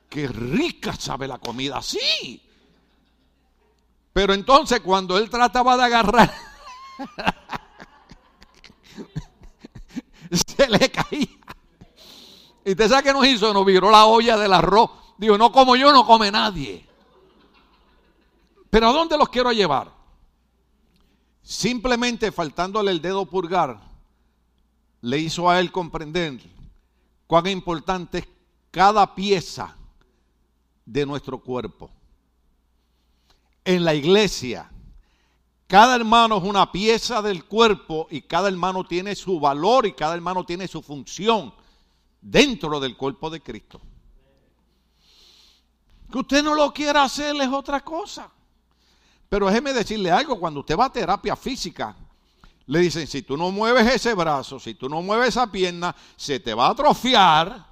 [0.09, 2.50] qué rica sabe la comida, sí.
[4.21, 6.31] Pero entonces cuando él trataba de agarrar,
[10.31, 11.27] se le caía.
[12.67, 14.91] Y te sabe que nos hizo, nos viró la olla del arroz.
[15.17, 16.87] Digo, no como yo, no come nadie.
[18.69, 19.91] Pero ¿a dónde los quiero llevar?
[21.41, 23.81] Simplemente faltándole el dedo pulgar,
[25.01, 26.39] le hizo a él comprender
[27.27, 28.29] cuán importante es
[28.71, 29.75] cada pieza
[30.85, 31.91] de nuestro cuerpo.
[33.71, 34.69] En la iglesia,
[35.69, 40.17] cada hermano es una pieza del cuerpo y cada hermano tiene su valor y cada
[40.17, 41.55] hermano tiene su función
[42.21, 43.81] dentro del cuerpo de Cristo.
[46.11, 48.29] Que usted no lo quiera hacer es otra cosa.
[49.29, 51.95] Pero déjeme decirle algo, cuando usted va a terapia física,
[52.67, 56.41] le dicen, si tú no mueves ese brazo, si tú no mueves esa pierna, se
[56.41, 57.67] te va a atrofiar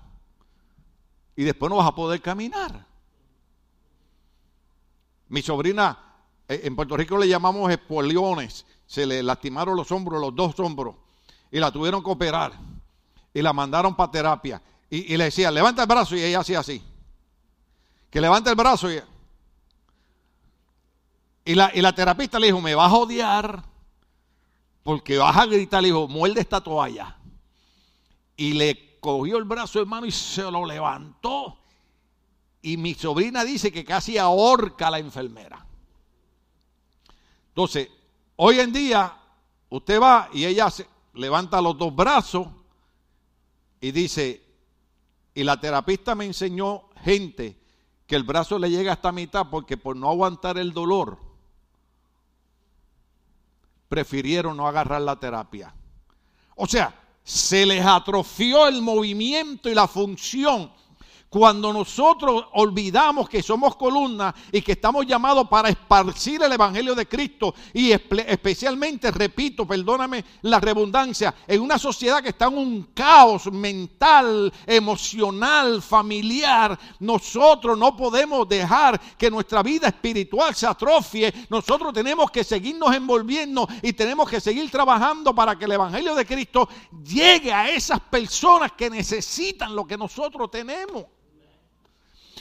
[1.35, 2.88] y después no vas a poder caminar.
[5.29, 5.99] Mi sobrina,
[6.49, 10.97] eh, en Puerto Rico le llamamos espoliones, se le lastimaron los hombros, los dos hombros,
[11.51, 12.53] y la tuvieron que operar,
[13.35, 14.63] y la mandaron para terapia.
[14.91, 16.83] Y, le decía, levanta el brazo, y ella hacía así.
[18.11, 18.99] Que levanta el brazo, y,
[21.45, 23.63] y, la, y la terapista le dijo, me vas a odiar,
[24.83, 27.19] porque vas a gritar, le dijo, muerde esta toalla.
[28.35, 31.59] Y le cogió el brazo hermano y se lo levantó
[32.63, 35.65] y mi sobrina dice que casi ahorca a la enfermera.
[37.49, 37.89] Entonces,
[38.37, 39.17] hoy en día,
[39.71, 42.47] usted va y ella se levanta los dos brazos
[43.81, 44.43] y dice,
[45.35, 47.59] y la terapista me enseñó gente
[48.07, 51.19] que el brazo le llega hasta mitad porque por no aguantar el dolor,
[53.89, 55.75] prefirieron no agarrar la terapia.
[56.57, 60.73] O sea, se les atrofió el movimiento y la función
[61.29, 67.07] cuando nosotros olvidamos que somos columna y que estamos llamados para esparcir el Evangelio de
[67.07, 73.51] Cristo y especialmente, repito, perdóname la redundancia, en una sociedad que está en un caos
[73.53, 81.33] mental, emocional, familiar, nosotros no podemos dejar que nuestra vida espiritual se atrofie.
[81.51, 86.25] Nosotros tenemos que seguirnos envolviendo y tenemos que seguir trabajando para que el Evangelio de
[86.25, 86.69] Cristo
[87.05, 91.05] llegue a esas personas que necesitan lo que nosotros tenemos.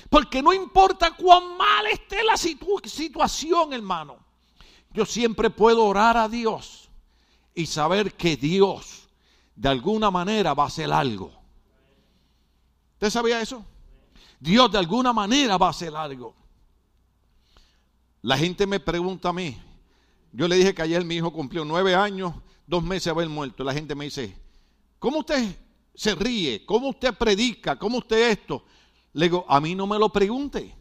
[0.10, 4.18] Porque no importa cuán mal esté la situación, hermano.
[4.92, 6.90] Yo siempre puedo orar a Dios
[7.54, 9.08] y saber que Dios
[9.56, 11.32] de alguna manera va a hacer algo.
[12.94, 13.66] ¿Usted sabía eso?
[14.40, 16.36] Dios de alguna manera va a hacer algo.
[18.22, 19.60] La gente me pregunta a mí.
[20.32, 22.34] Yo le dije que ayer mi hijo cumplió nueve años,
[22.66, 23.64] dos meses haber muerto.
[23.64, 24.38] La gente me dice,
[25.00, 25.56] ¿cómo usted
[25.96, 26.66] se ríe?
[26.66, 27.76] ¿Cómo usted predica?
[27.78, 28.64] ¿Cómo usted esto?
[29.18, 30.76] Le digo, a mí no me lo pregunte.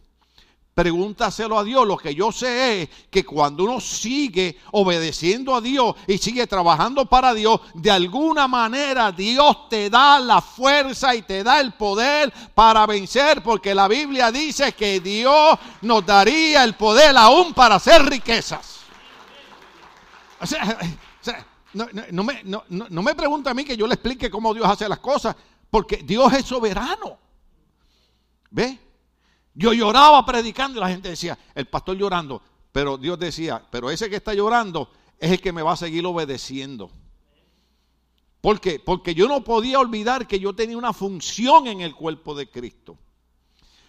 [0.75, 1.87] Pregúntaselo a Dios.
[1.87, 7.07] Lo que yo sé es que cuando uno sigue obedeciendo a Dios y sigue trabajando
[7.07, 12.31] para Dios, de alguna manera Dios te da la fuerza y te da el poder
[12.55, 18.05] para vencer, porque la Biblia dice que Dios nos daría el poder aún para hacer
[18.05, 18.81] riquezas.
[20.43, 20.79] O sea,
[21.73, 24.99] no, me, no me pregunta a mí que yo le explique cómo Dios hace las
[24.99, 25.35] cosas,
[25.71, 27.25] porque Dios es soberano.
[28.51, 28.79] ¿Ve?
[29.55, 32.43] Yo lloraba predicando y la gente decía, el pastor llorando.
[32.73, 36.05] Pero Dios decía, pero ese que está llorando es el que me va a seguir
[36.05, 36.91] obedeciendo.
[38.41, 38.79] ¿Por qué?
[38.79, 42.99] Porque yo no podía olvidar que yo tenía una función en el cuerpo de Cristo.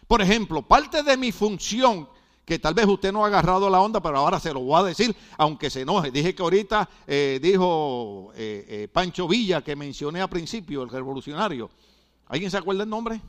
[0.07, 2.07] Por ejemplo, parte de mi función,
[2.45, 4.83] que tal vez usted no ha agarrado la onda, pero ahora se lo voy a
[4.85, 6.11] decir, aunque se enoje.
[6.11, 11.69] Dije que ahorita eh, dijo eh, eh, Pancho Villa, que mencioné al principio, el revolucionario.
[12.27, 13.21] ¿Alguien se acuerda el nombre?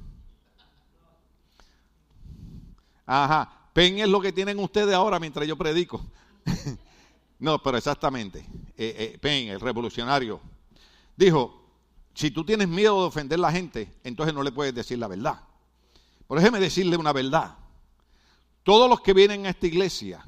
[3.10, 6.04] Ajá, pen es lo que tienen ustedes ahora mientras yo predico.
[7.38, 8.40] no, pero exactamente.
[8.76, 10.42] Eh, eh, pen, el revolucionario,
[11.16, 11.58] dijo,
[12.12, 15.08] si tú tienes miedo de ofender a la gente, entonces no le puedes decir la
[15.08, 15.40] verdad.
[16.26, 17.56] Por déjeme decirle una verdad.
[18.62, 20.22] Todos los que vienen a esta iglesia,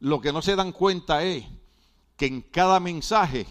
[0.00, 1.46] lo que no se dan cuenta es
[2.18, 3.46] que en cada mensaje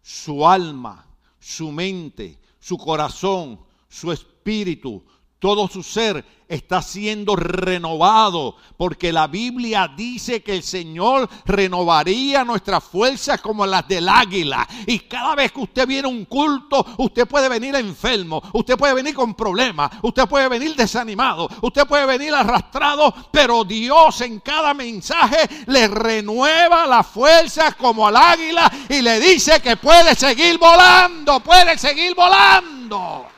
[0.00, 1.04] su alma,
[1.40, 5.04] su mente, su corazón, su espíritu,
[5.38, 12.84] todo su ser está siendo renovado, porque la Biblia dice que el Señor renovaría nuestras
[12.84, 14.66] fuerzas como las del águila.
[14.86, 18.94] Y cada vez que usted viene a un culto, usted puede venir enfermo, usted puede
[18.94, 24.72] venir con problemas, usted puede venir desanimado, usted puede venir arrastrado, pero Dios en cada
[24.72, 31.40] mensaje le renueva las fuerzas como al águila y le dice que puede seguir volando,
[31.40, 33.35] puede seguir volando.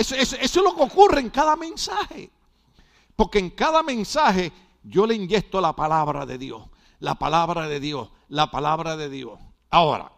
[0.00, 2.30] Eso, es lo que ocurre en cada mensaje.
[3.16, 6.62] Porque en cada mensaje yo le inyecto la palabra de Dios.
[7.00, 8.10] La palabra de Dios.
[8.28, 9.38] La palabra de Dios.
[9.70, 10.10] Ahora,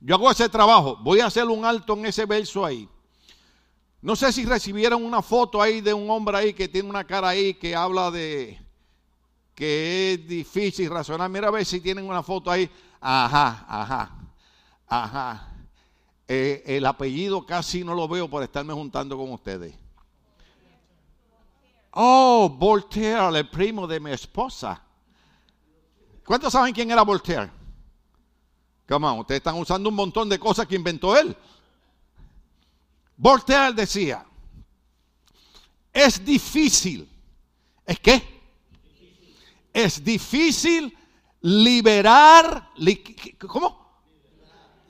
[0.00, 0.96] yo hago ese trabajo.
[1.02, 2.88] Voy a hacer un alto en ese verso ahí.
[4.00, 7.28] No sé si recibieron una foto ahí de un hombre ahí que tiene una cara
[7.28, 8.60] ahí que habla de
[9.54, 11.30] que es difícil razonar.
[11.30, 12.68] Mira a ver si tienen una foto ahí.
[13.00, 14.18] Ajá, ajá,
[14.88, 15.51] ajá.
[16.34, 19.74] Eh, el apellido casi no lo veo por estarme juntando con ustedes.
[21.90, 24.82] Oh, Voltaire, el primo de mi esposa.
[26.24, 27.50] ¿Cuántos saben quién era Voltaire?
[28.88, 31.36] Come on, ustedes están usando un montón de cosas que inventó él.
[33.14, 34.24] Voltaire decía,
[35.92, 37.06] es difícil.
[37.84, 38.42] ¿Es qué?
[39.70, 40.96] Es difícil
[41.42, 42.70] liberar,
[43.38, 43.81] ¿cómo?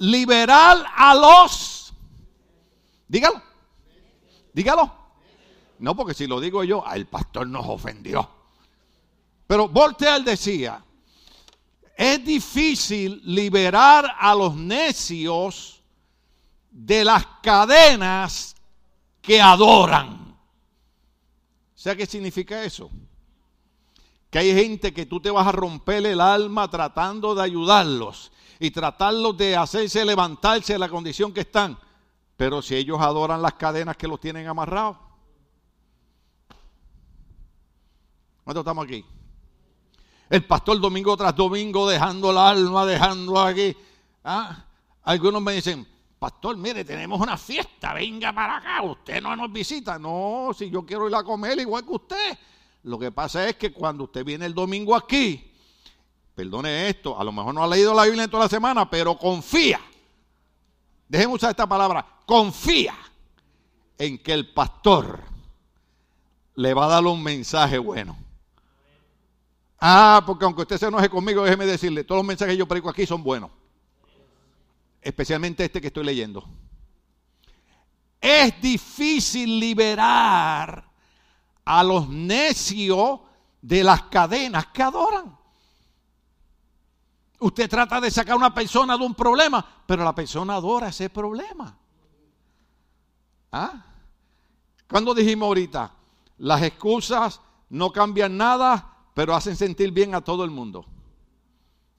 [0.02, 1.94] Liberar a los.
[3.06, 3.40] Dígalo.
[4.52, 4.92] Dígalo.
[5.78, 8.28] No, porque si lo digo yo, el pastor nos ofendió.
[9.46, 10.84] Pero Voltaire decía,
[11.96, 15.80] es difícil liberar a los necios
[16.70, 18.56] de las cadenas
[19.20, 20.36] que adoran.
[21.74, 22.90] ¿Sabe qué significa eso?
[24.30, 28.70] Que hay gente que tú te vas a romper el alma tratando de ayudarlos y
[28.70, 31.76] tratarlos de hacerse levantarse de la condición que están.
[32.36, 34.98] Pero si ellos adoran las cadenas que los tienen amarrados.
[38.44, 39.04] ¿Cuántos estamos aquí?
[40.30, 43.76] El pastor domingo tras domingo dejando el alma, dejando aquí.
[44.22, 44.64] ¿Ah?
[45.02, 45.84] Algunos me dicen,
[46.20, 49.98] pastor, mire, tenemos una fiesta, venga para acá, usted no nos visita.
[49.98, 52.38] No, si yo quiero ir a comer igual que usted.
[52.84, 55.51] Lo que pasa es que cuando usted viene el domingo aquí,
[56.34, 59.16] perdone esto, a lo mejor no ha leído la Biblia en toda la semana, pero
[59.16, 59.80] confía.
[61.08, 62.94] Déjenme usar esta palabra, confía
[63.98, 65.20] en que el pastor
[66.54, 68.16] le va a dar un mensaje bueno.
[69.78, 72.88] Ah, porque aunque usted se enoje conmigo, déjeme decirle, todos los mensajes que yo predico
[72.88, 73.50] aquí son buenos.
[75.00, 76.48] Especialmente este que estoy leyendo.
[78.20, 80.88] Es difícil liberar
[81.64, 83.20] a los necios
[83.60, 85.41] de las cadenas que adoran.
[87.42, 91.10] Usted trata de sacar a una persona de un problema, pero la persona adora ese
[91.10, 91.76] problema.
[93.50, 93.84] ¿Ah?
[94.88, 95.92] Cuando dijimos ahorita,
[96.38, 100.84] Las excusas no cambian nada, pero hacen sentir bien a todo el mundo.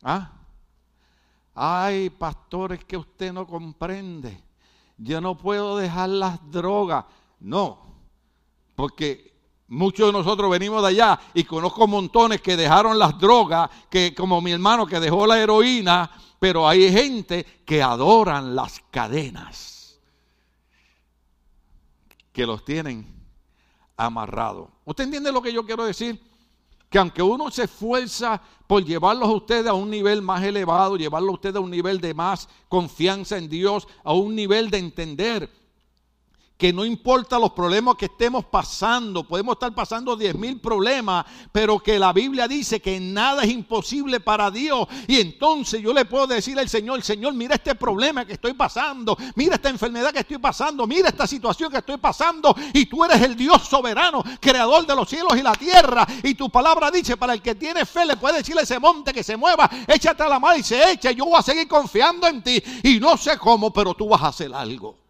[0.01, 0.31] ¿Ah?
[1.53, 4.41] Ay, pastores, que usted no comprende.
[4.97, 7.05] Yo no puedo dejar las drogas.
[7.39, 7.79] No,
[8.75, 9.32] porque
[9.73, 14.39] muchos de nosotros venimos de allá y conozco montones que dejaron las drogas, que como
[14.39, 16.09] mi hermano que dejó la heroína,
[16.39, 19.99] pero hay gente que adoran las cadenas,
[22.31, 23.13] que los tienen
[23.97, 24.69] amarrados.
[24.85, 26.21] ¿Usted entiende lo que yo quiero decir?
[26.89, 31.31] Que aunque uno se esfuerza por llevarlos a ustedes a un nivel más elevado, llevarlos
[31.31, 35.62] a ustedes a un nivel de más confianza en Dios, a un nivel de entender
[36.57, 41.79] que no importa los problemas que estemos pasando, podemos estar pasando diez mil problemas, pero
[41.79, 44.87] que la Biblia dice que nada es imposible para Dios.
[45.07, 49.17] Y entonces yo le puedo decir al Señor, Señor, mira este problema que estoy pasando,
[49.35, 53.21] mira esta enfermedad que estoy pasando, mira esta situación que estoy pasando, y tú eres
[53.21, 56.07] el Dios soberano, creador de los cielos y la tierra.
[56.23, 59.11] Y tu palabra dice, para el que tiene fe le puede decirle a ese monte
[59.11, 62.27] que se mueva, échate a la mar y se echa, yo voy a seguir confiando
[62.27, 62.63] en ti.
[62.83, 65.02] Y no sé cómo, pero tú vas a hacer algo.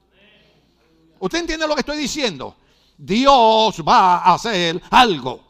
[1.23, 2.53] ¿Usted entiende lo que estoy diciendo?
[2.97, 5.41] Dios va a hacer algo.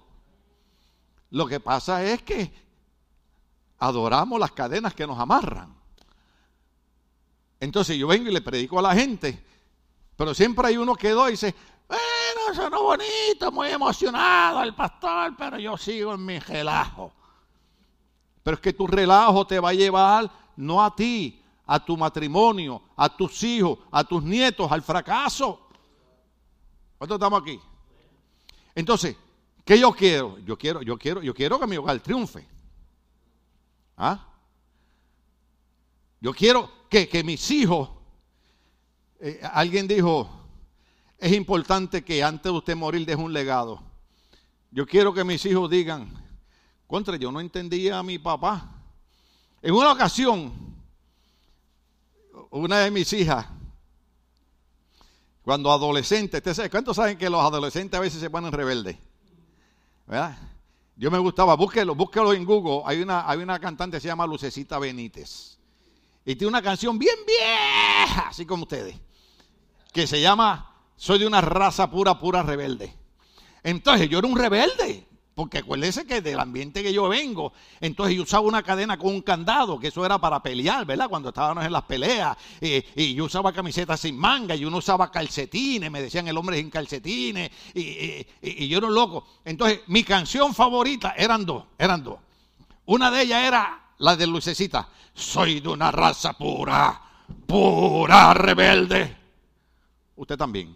[1.31, 2.53] Lo que pasa es que
[3.79, 5.75] adoramos las cadenas que nos amarran.
[7.59, 9.43] Entonces yo vengo y le predico a la gente,
[10.15, 11.55] pero siempre hay uno que doy y dice,
[11.87, 17.11] bueno, eso no bonito, muy emocionado el pastor, pero yo sigo en mi relajo.
[18.43, 22.81] Pero es que tu relajo te va a llevar no a ti, a tu matrimonio,
[22.95, 25.62] a tus hijos, a tus nietos, al fracaso.
[27.03, 27.59] ¿Cuántos estamos aquí?
[28.73, 29.17] Entonces,
[29.65, 30.39] ¿qué yo quiero?
[30.39, 32.47] Yo quiero, yo quiero, yo quiero que mi hogar triunfe.
[33.97, 34.25] ¿Ah?
[36.21, 37.89] Yo quiero que, que mis hijos,
[39.19, 40.29] eh, alguien dijo,
[41.17, 43.83] es importante que antes de usted morir deje un legado.
[44.71, 46.09] Yo quiero que mis hijos digan,
[46.87, 48.81] contra, yo no entendía a mi papá.
[49.61, 50.53] En una ocasión,
[52.49, 53.45] una de mis hijas
[55.43, 56.41] cuando adolescentes,
[56.71, 58.97] ¿cuántos saben que los adolescentes a veces se ponen rebeldes?
[60.07, 60.37] ¿Verdad?
[60.95, 62.81] Yo me gustaba, búsquelo, búsquelo en Google.
[62.85, 65.57] Hay una, hay una cantante que se llama Lucecita Benítez.
[66.25, 68.95] Y tiene una canción bien vieja, así como ustedes,
[69.91, 72.95] que se llama Soy de una raza pura, pura rebelde.
[73.63, 75.07] Entonces yo era un rebelde.
[75.35, 79.21] Porque acuérdese que del ambiente que yo vengo, entonces yo usaba una cadena con un
[79.21, 81.09] candado, que eso era para pelear, ¿verdad?
[81.09, 85.89] Cuando estábamos en las peleas, y, yo usaba camisetas sin manga, y uno usaba calcetines,
[85.89, 89.25] me decían el hombre sin calcetines, y, yo era un loco.
[89.43, 92.19] Entonces mi canción favorita eran dos, eran dos.
[92.85, 97.01] Una de ellas era la de Lucecita, soy de una raza pura,
[97.47, 99.17] pura rebelde.
[100.15, 100.75] Usted también.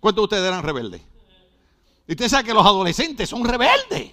[0.00, 1.13] ¿Cuántos de ustedes eran rebeldes?
[2.06, 4.12] Y usted sabe que los adolescentes son rebeldes.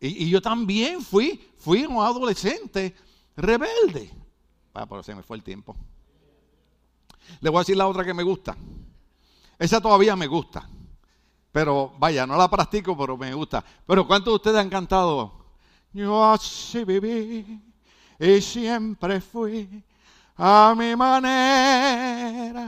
[0.00, 2.96] Y, yo también fui, fui un adolescente
[3.36, 4.10] rebelde.
[4.72, 5.76] Ah, pero se me fue el tiempo.
[7.40, 8.56] Le voy a decir la otra que me gusta.
[9.58, 10.66] Esa todavía me gusta.
[11.52, 13.62] Pero vaya, no la practico, pero me gusta.
[13.86, 15.32] Pero ¿cuántos de ustedes han cantado?
[15.92, 17.60] Yo así viví
[18.18, 19.84] y siempre fui
[20.36, 22.60] a mi manera.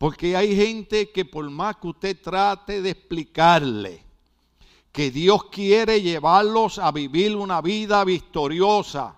[0.00, 4.02] Porque hay gente que por más que usted trate de explicarle
[4.90, 9.14] que Dios quiere llevarlos a vivir una vida victoriosa.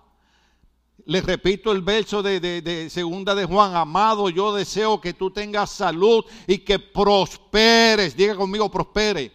[1.05, 6.25] Les repito el verso de, segunda de Juan, amado, yo deseo que tú tengas salud
[6.47, 8.17] y que prosperes.
[8.17, 9.31] Diga conmigo, prospere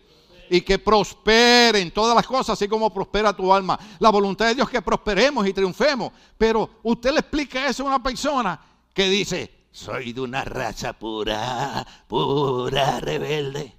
[0.51, 3.79] y que prospere en todas las cosas, así como prospera tu alma.
[4.01, 6.13] La voluntad de Dios es que prosperemos y triunfemos.
[6.37, 8.61] Pero usted le explica eso a una persona
[8.93, 13.75] que dice, soy de una raza pura, pura rebelde.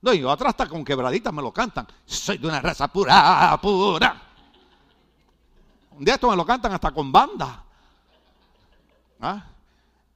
[0.00, 1.86] No, y atrás hasta con quebraditas me lo cantan.
[2.04, 4.22] Soy de una raza pura, pura.
[5.92, 7.64] Un día esto me lo cantan hasta con banda.
[9.20, 9.44] ¿Ah?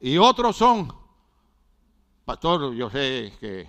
[0.00, 0.92] Y otros son,
[2.24, 3.68] pastor, yo sé que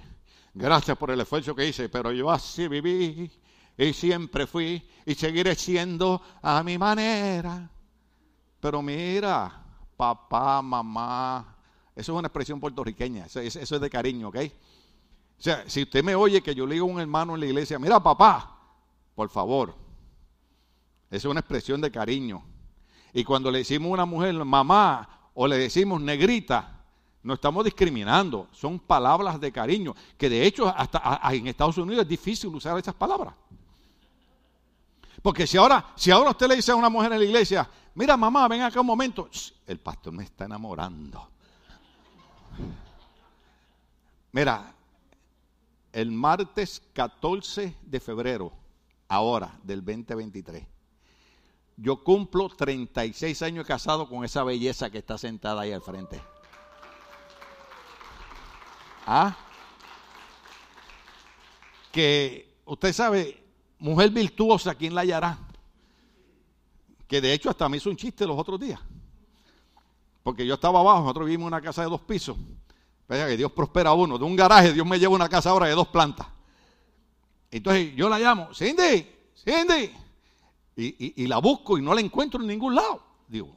[0.53, 3.31] gracias por el esfuerzo que hice, pero yo así viví
[3.77, 7.69] y siempre fui y seguiré siendo a mi manera.
[8.59, 9.62] Pero mira,
[9.95, 11.55] papá, mamá.
[11.95, 14.37] Eso es una expresión puertorriqueña, eso, es de cariño, ¿ok?
[15.37, 17.45] O sea, si usted me oye que yo le digo a un hermano en la
[17.45, 18.59] iglesia, mira papá,
[19.13, 19.75] por favor,
[21.11, 22.43] eso es una expresión de cariño.
[23.13, 26.83] Y cuando le decimos a una mujer mamá o le decimos negrita,
[27.21, 32.09] no estamos discriminando, son palabras de cariño, que de hecho hasta en Estados Unidos es
[32.09, 33.35] difícil usar esas palabras.
[35.23, 38.17] Porque si ahora, si ahora usted le dice a una mujer en la iglesia, mira
[38.17, 39.29] mamá, ven acá un momento,
[39.65, 41.29] el pastor me está enamorando.
[44.33, 44.75] Mira,
[45.93, 48.51] el martes 14 de febrero,
[49.07, 50.67] ahora del 2023,
[51.77, 56.21] yo cumplo 36 años casado con esa belleza que está sentada ahí al frente.
[59.05, 59.37] ¿Ah?
[61.93, 63.42] Que usted sabe,
[63.83, 65.37] mujer virtuosa, ¿quién la hallará?
[67.05, 68.79] Que de hecho hasta me hizo un chiste los otros días.
[70.23, 72.37] Porque yo estaba abajo, nosotros vivimos en una casa de dos pisos.
[73.09, 74.17] Vaya que Dios prospera a uno.
[74.17, 76.25] De un garaje, Dios me lleva una casa ahora de dos plantas.
[77.51, 79.05] Entonces yo la llamo, Cindy,
[79.35, 79.91] Cindy.
[80.77, 83.03] Y, y, la busco y no la encuentro en ningún lado.
[83.27, 83.53] Digo,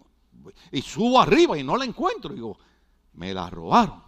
[0.72, 2.34] y subo arriba y no la encuentro.
[2.34, 2.58] Digo,
[3.14, 4.02] me la robaron.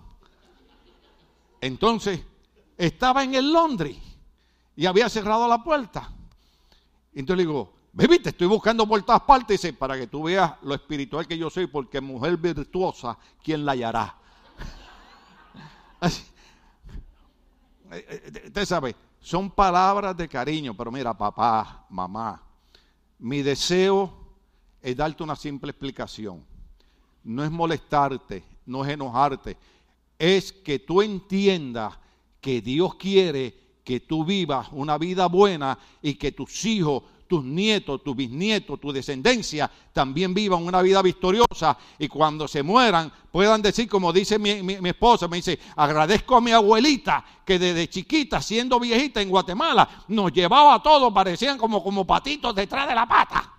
[1.60, 2.20] Entonces,
[2.76, 3.96] estaba en el Londres
[4.78, 6.08] y había cerrado la puerta.
[7.12, 9.60] Entonces le digo, baby, te estoy buscando por todas partes.
[9.60, 13.72] Dice, para que tú veas lo espiritual que yo soy, porque mujer virtuosa, ¿quién la
[13.72, 14.16] hallará?
[16.00, 16.22] Así.
[17.90, 22.40] Eh, eh, usted sabe, son palabras de cariño, pero mira, papá, mamá,
[23.18, 24.16] mi deseo
[24.80, 26.46] es darte una simple explicación.
[27.24, 29.56] No es molestarte, no es enojarte,
[30.16, 31.98] es que tú entiendas
[32.40, 38.04] que Dios quiere que tú vivas una vida buena y que tus hijos, tus nietos,
[38.04, 43.88] tus bisnietos, tu descendencia también vivan una vida victoriosa y cuando se mueran puedan decir,
[43.88, 48.78] como dice mi, mi, esposa, me dice, agradezco a mi abuelita que desde chiquita, siendo
[48.78, 53.57] viejita en Guatemala, nos llevaba a todos, parecían como, como patitos detrás de la pata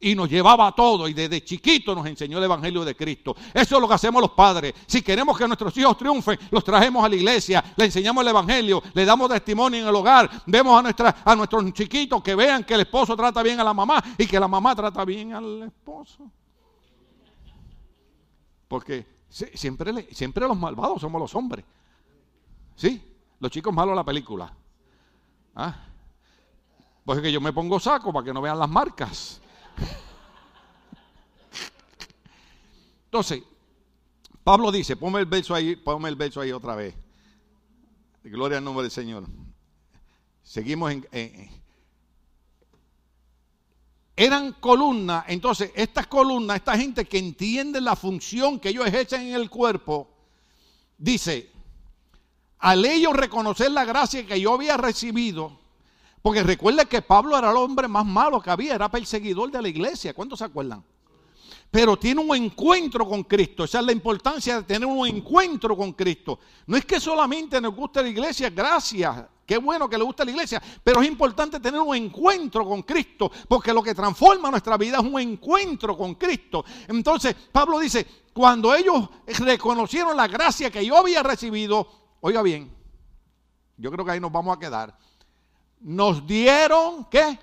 [0.00, 3.34] y nos llevaba a todo y desde chiquito nos enseñó el Evangelio de Cristo.
[3.52, 4.74] Eso es lo que hacemos los padres.
[4.86, 8.82] Si queremos que nuestros hijos triunfen, los trajemos a la iglesia, le enseñamos el Evangelio,
[8.94, 10.84] le damos testimonio en el hogar, vemos
[11.24, 14.38] a, nuestros chiquitos que vean que el esposo trata bien a la mamá y que
[14.38, 16.30] la mamá trata bien al esposo.
[18.68, 21.64] Porque siempre, siempre los malvados somos los hombres.
[22.74, 23.02] ¿Sí?
[23.40, 24.52] Los chicos malos la película.
[25.54, 25.74] ¿Ah?
[27.04, 29.40] Pues es que yo me pongo saco para que no vean las marcas.
[33.16, 33.44] Entonces,
[34.44, 36.94] Pablo dice, ponme el verso ahí, ponme el verso ahí otra vez.
[38.22, 39.26] Gloria al nombre del Señor.
[40.42, 41.50] Seguimos en,
[44.14, 49.34] eran columnas, entonces estas columnas, esta gente que entiende la función que ellos ejercen en
[49.34, 50.10] el cuerpo,
[50.98, 51.50] dice,
[52.58, 55.58] al ellos reconocer la gracia que yo había recibido,
[56.20, 59.68] porque recuerde que Pablo era el hombre más malo que había, era perseguidor de la
[59.68, 60.12] iglesia.
[60.12, 60.84] ¿Cuántos se acuerdan?
[61.70, 63.64] Pero tiene un encuentro con Cristo.
[63.64, 66.38] Esa es la importancia de tener un encuentro con Cristo.
[66.66, 69.24] No es que solamente nos guste la iglesia, gracias.
[69.44, 73.30] Qué bueno que le gusta la iglesia, pero es importante tener un encuentro con Cristo,
[73.46, 76.64] porque lo que transforma nuestra vida es un encuentro con Cristo.
[76.88, 79.08] Entonces, Pablo dice, cuando ellos
[79.38, 81.86] reconocieron la gracia que yo había recibido,
[82.22, 82.74] oiga bien,
[83.76, 84.96] yo creo que ahí nos vamos a quedar
[85.80, 87.38] nos dieron, ¿qué?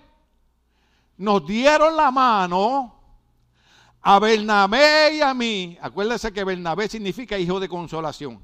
[1.17, 3.03] Nos dieron la mano
[4.04, 5.78] a Bernabé y a mí.
[5.82, 8.39] Acuérdese que Bernabé significa hijo de consolación.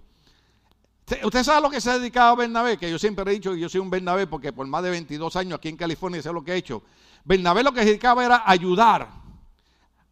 [1.24, 2.78] ¿Usted sabe lo que se ha dedicado a Bernabé?
[2.78, 5.36] Que yo siempre he dicho que yo soy un Bernabé porque por más de 22
[5.36, 6.84] años aquí en California sé lo que he hecho.
[7.26, 9.10] Bernabé lo que se dedicaba era ayudar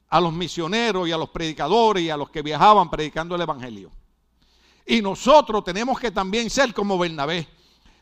[0.09, 3.91] a los misioneros y a los predicadores y a los que viajaban predicando el Evangelio.
[4.85, 7.47] Y nosotros tenemos que también ser como Bernabé.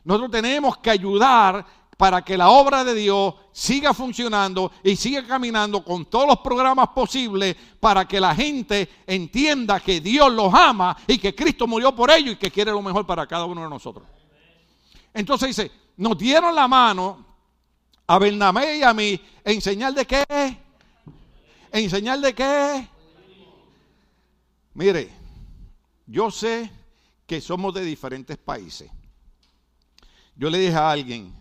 [0.04, 1.66] Nosotros tenemos que ayudar
[1.96, 6.88] para que la obra de Dios siga funcionando y siga caminando con todos los programas
[6.88, 12.10] posibles para que la gente entienda que Dios los ama y que Cristo murió por
[12.10, 14.06] ellos y que quiere lo mejor para cada uno de nosotros.
[15.14, 17.24] Entonces dice, nos dieron la mano
[18.06, 20.58] a Bernamé y a mí en señal de qué?
[21.72, 22.88] En señal de qué?
[24.74, 25.10] Mire,
[26.06, 26.70] yo sé
[27.26, 28.90] que somos de diferentes países.
[30.36, 31.34] Yo le dije a alguien,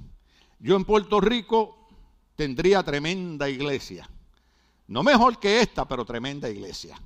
[0.60, 1.88] yo en Puerto Rico
[2.36, 4.10] tendría tremenda iglesia.
[4.88, 7.00] No mejor que esta, pero tremenda iglesia.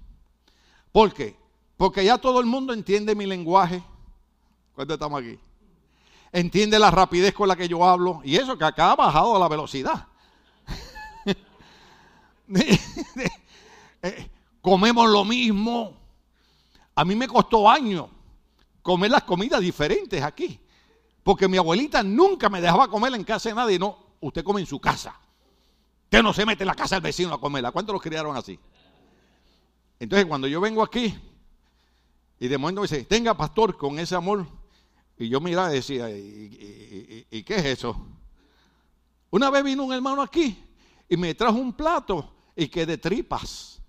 [0.91, 1.35] ¿Por qué?
[1.77, 3.81] Porque ya todo el mundo entiende mi lenguaje.
[4.73, 5.39] ¿Cuánto estamos aquí?
[6.31, 8.21] Entiende la rapidez con la que yo hablo.
[8.23, 10.07] Y eso que acá ha bajado la velocidad.
[14.01, 14.29] Eh,
[14.61, 15.93] comemos lo mismo.
[16.95, 18.07] A mí me costó años
[18.81, 20.59] comer las comidas diferentes aquí.
[21.29, 23.77] Porque mi abuelita nunca me dejaba comer en casa de nadie.
[23.77, 25.15] No, usted come en su casa.
[26.05, 27.71] Usted no se mete en la casa del vecino a comerla.
[27.71, 28.59] ¿Cuántos los criaron así?
[29.99, 31.15] Entonces, cuando yo vengo aquí,
[32.39, 34.47] y de momento me dice, tenga pastor con ese amor.
[35.19, 38.07] Y yo miraba y decía, ¿y, qué es eso?
[39.29, 40.57] Una vez vino un hermano aquí
[41.07, 43.79] y me trajo un plato y que de tripas.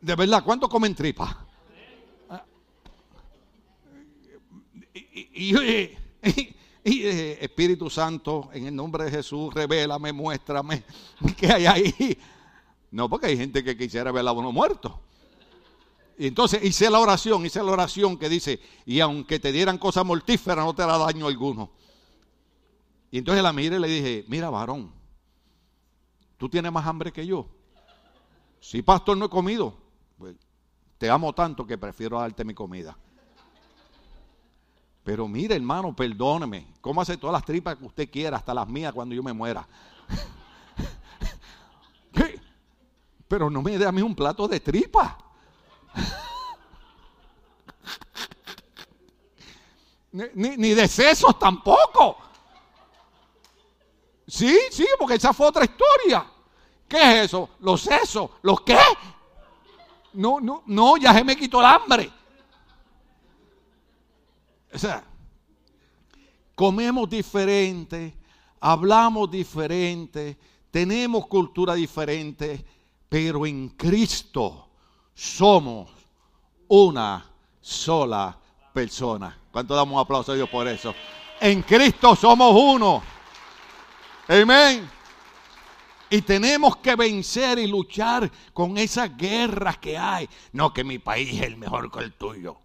[0.00, 1.49] De verdad, ¿cuántos comen tripas?
[5.32, 5.56] Y,
[6.84, 7.06] y,
[7.40, 10.82] Espíritu Santo, en el nombre de Jesús, revélame, muéstrame
[11.36, 12.18] qué hay ahí.
[12.90, 15.00] No, porque hay gente que quisiera ver a uno muerto.
[16.18, 20.04] Y entonces hice la oración, hice la oración que dice, y aunque te dieran cosas
[20.04, 21.70] mortíferas, no te hará daño alguno.
[23.10, 24.92] Y entonces la miré y le dije, mira varón,
[26.36, 27.48] tú tienes más hambre que yo.
[28.60, 29.74] Si pastor no he comido,
[30.18, 30.36] pues,
[30.98, 32.96] te amo tanto que prefiero darte mi comida.
[35.04, 36.66] Pero mire, hermano, perdóneme.
[36.80, 39.66] Cómase todas las tripas que usted quiera, hasta las mías cuando yo me muera.
[42.12, 42.40] ¿Qué?
[43.26, 45.16] Pero no me dé a mí un plato de tripa.
[50.12, 52.18] ni, ni de sesos tampoco.
[54.26, 56.26] Sí, sí, porque esa fue otra historia.
[56.86, 57.50] ¿Qué es eso?
[57.60, 58.30] ¿Los sesos?
[58.42, 58.78] ¿Los qué?
[60.12, 62.10] No, no, no, ya se me quitó el hambre.
[64.72, 65.04] O sea,
[66.54, 68.14] comemos diferente,
[68.60, 70.36] hablamos diferente,
[70.70, 72.64] tenemos cultura diferente,
[73.08, 74.68] pero en Cristo
[75.14, 75.90] somos
[76.68, 77.24] una
[77.60, 78.38] sola
[78.72, 79.36] persona.
[79.50, 80.94] ¿Cuánto damos un aplauso a Dios por eso?
[81.40, 83.02] En Cristo somos uno.
[84.28, 84.88] Amén.
[86.08, 90.28] Y tenemos que vencer y luchar con esas guerras que hay.
[90.52, 92.58] No que mi país es el mejor que el tuyo.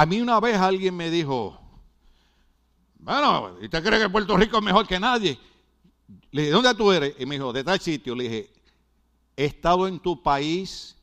[0.00, 1.60] A mí una vez alguien me dijo,
[3.00, 5.38] bueno, ¿y usted cree que Puerto Rico es mejor que nadie?
[6.30, 7.14] Le dije, ¿dónde tú eres?
[7.18, 8.14] Y me dijo, de tal sitio.
[8.14, 8.50] Le dije,
[9.36, 10.96] he estado en tu país,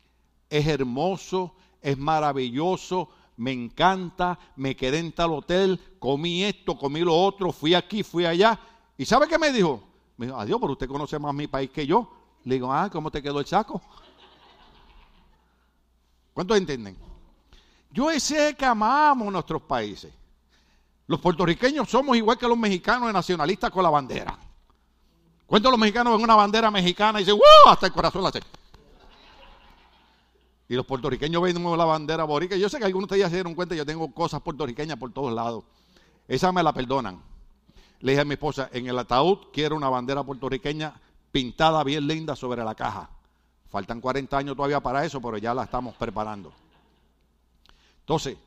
[0.49, 7.15] es hermoso, es maravilloso, me encanta, me quedé en tal hotel, comí esto, comí lo
[7.15, 8.59] otro, fui aquí, fui allá.
[8.97, 9.83] ¿Y sabe qué me dijo?
[10.17, 12.11] Me dijo, adiós, pero usted conoce más mi país que yo.
[12.45, 13.79] Le digo, ah, ¿cómo te quedó el saco?
[16.33, 17.07] ¿Cuántos entienden?
[17.97, 20.13] Yo sé que amamos nuestros países.
[21.07, 24.37] Los puertorriqueños somos igual que los mexicanos nacionalistas con la bandera.
[25.47, 27.71] ¿Cuántos los mexicanos ven una bandera mexicana y dicen, ¡wow!
[27.71, 28.41] Hasta el corazón la hace.
[30.69, 32.55] Y los puertorriqueños ven la bandera borica.
[32.55, 35.11] Yo sé que algunos de ustedes ya se dieron cuenta, yo tengo cosas puertorriqueñas por
[35.11, 35.63] todos lados.
[36.27, 37.19] Esa me la perdonan.
[38.01, 40.93] Le dije a mi esposa, en el ataúd quiero una bandera puertorriqueña
[41.31, 43.09] pintada bien linda sobre la caja.
[43.71, 46.53] Faltan 40 años todavía para eso, pero ya la estamos preparando.
[48.08, 48.38] Entonces,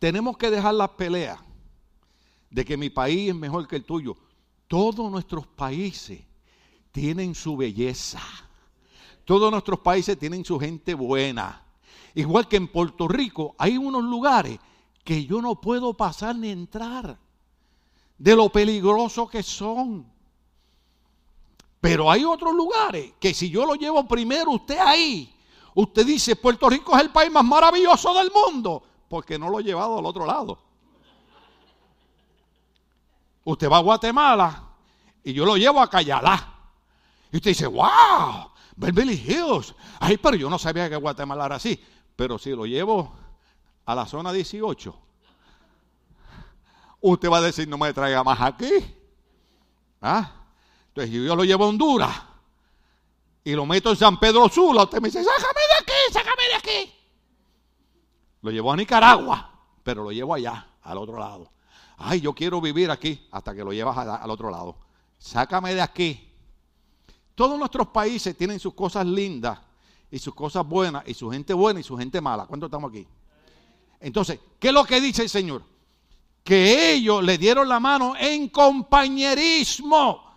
[0.00, 1.38] tenemos que dejar las peleas
[2.50, 4.16] de que mi país es mejor que el tuyo.
[4.66, 6.20] Todos nuestros países
[6.90, 8.20] tienen su belleza.
[9.24, 11.62] Todos nuestros países tienen su gente buena.
[12.16, 14.58] Igual que en Puerto Rico hay unos lugares
[15.04, 17.20] que yo no puedo pasar ni entrar.
[18.18, 20.10] De lo peligroso que son.
[21.80, 25.37] Pero hay otros lugares que si yo lo llevo primero usted ahí,
[25.78, 29.62] Usted dice, Puerto Rico es el país más maravilloso del mundo, porque no lo he
[29.62, 30.58] llevado al otro lado.
[33.44, 34.60] Usted va a Guatemala
[35.22, 36.52] y yo lo llevo a Cayalá.
[37.30, 39.72] Y usted dice, wow, Beverly Hills.
[40.00, 41.80] Ay, pero yo no sabía que Guatemala era así.
[42.16, 43.14] Pero si lo llevo
[43.86, 44.96] a la zona 18,
[47.02, 48.72] usted va a decir, no me traiga más aquí.
[50.02, 50.28] ¿Ah?
[50.88, 52.22] Entonces yo lo llevo a Honduras
[53.48, 55.26] y lo meto en San Pedro Sula, usted me dice, aquí,
[56.18, 56.94] sácame de aquí.
[58.42, 59.50] Lo llevo a Nicaragua,
[59.82, 61.50] pero lo llevo allá, al otro lado.
[61.96, 64.76] Ay, yo quiero vivir aquí hasta que lo llevas al otro lado.
[65.18, 66.24] Sácame de aquí.
[67.34, 69.58] Todos nuestros países tienen sus cosas lindas
[70.10, 72.46] y sus cosas buenas y su gente buena y su gente mala.
[72.46, 73.06] ¿Cuántos estamos aquí?
[74.00, 75.62] Entonces, ¿qué es lo que dice el Señor?
[76.44, 80.27] Que ellos le dieron la mano en compañerismo.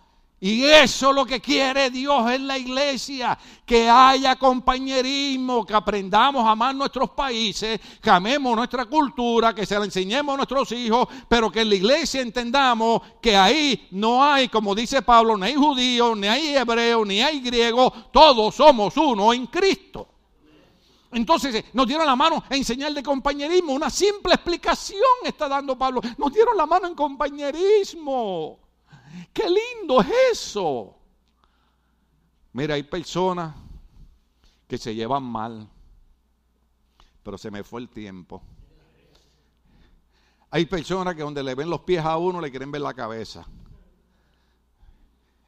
[0.44, 6.44] Y eso es lo que quiere Dios en la iglesia, que haya compañerismo, que aprendamos
[6.44, 11.06] a amar nuestros países, que amemos nuestra cultura, que se la enseñemos a nuestros hijos,
[11.28, 15.54] pero que en la iglesia entendamos que ahí no hay, como dice Pablo, ni hay
[15.54, 20.08] judío, ni hay hebreo, ni hay griego, todos somos uno en Cristo.
[21.12, 26.00] Entonces nos dieron la mano en señal de compañerismo, una simple explicación está dando Pablo,
[26.18, 28.61] nos dieron la mano en compañerismo.
[29.32, 30.96] Qué lindo es eso.
[32.52, 33.54] Mira, hay personas
[34.66, 35.68] que se llevan mal,
[37.22, 38.42] pero se me fue el tiempo.
[40.50, 43.46] Hay personas que donde le ven los pies a uno le quieren ver la cabeza.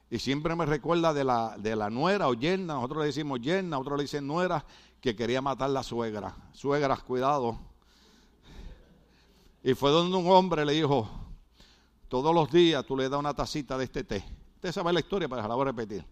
[0.09, 3.77] Y siempre me recuerda de la, de la nuera o yerna, nosotros le decimos yerna,
[3.77, 4.65] otros le dicen nuera,
[5.01, 6.35] que quería matar la suegra.
[6.53, 7.59] Suegras, cuidado.
[9.63, 11.09] Y fue donde un hombre le dijo,
[12.07, 14.23] todos los días tú le das una tacita de este té.
[14.55, 16.05] Usted sabe la historia, pero la voy a repetir.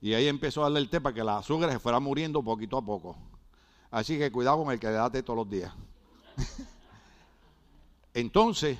[0.00, 2.78] Y ahí empezó a darle el té para que la suegra se fuera muriendo poquito
[2.78, 3.16] a poco.
[3.90, 5.72] Así que cuidado con el que le da té todos los días.
[8.14, 8.78] Entonces,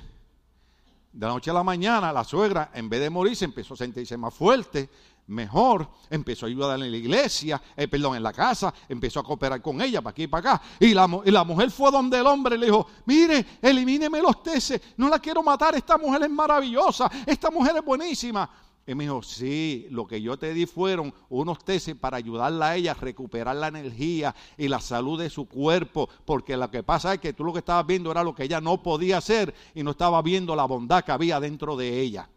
[1.11, 4.15] de la noche a la mañana, la suegra, en vez de morirse, empezó a sentirse
[4.17, 4.89] más fuerte,
[5.29, 9.61] mejor, empezó a ayudar en la iglesia, eh, perdón, en la casa, empezó a cooperar
[9.61, 10.63] con ella para aquí y para acá.
[10.79, 14.81] Y la, y la mujer fue donde el hombre le dijo, mire, elimíneme los teces,
[14.97, 18.49] no la quiero matar, esta mujer es maravillosa, esta mujer es buenísima.
[18.87, 22.75] Y me dijo, sí, lo que yo te di fueron unos tesis para ayudarla a
[22.75, 27.13] ella a recuperar la energía y la salud de su cuerpo, porque lo que pasa
[27.13, 29.83] es que tú lo que estabas viendo era lo que ella no podía hacer y
[29.83, 32.29] no estaba viendo la bondad que había dentro de ella.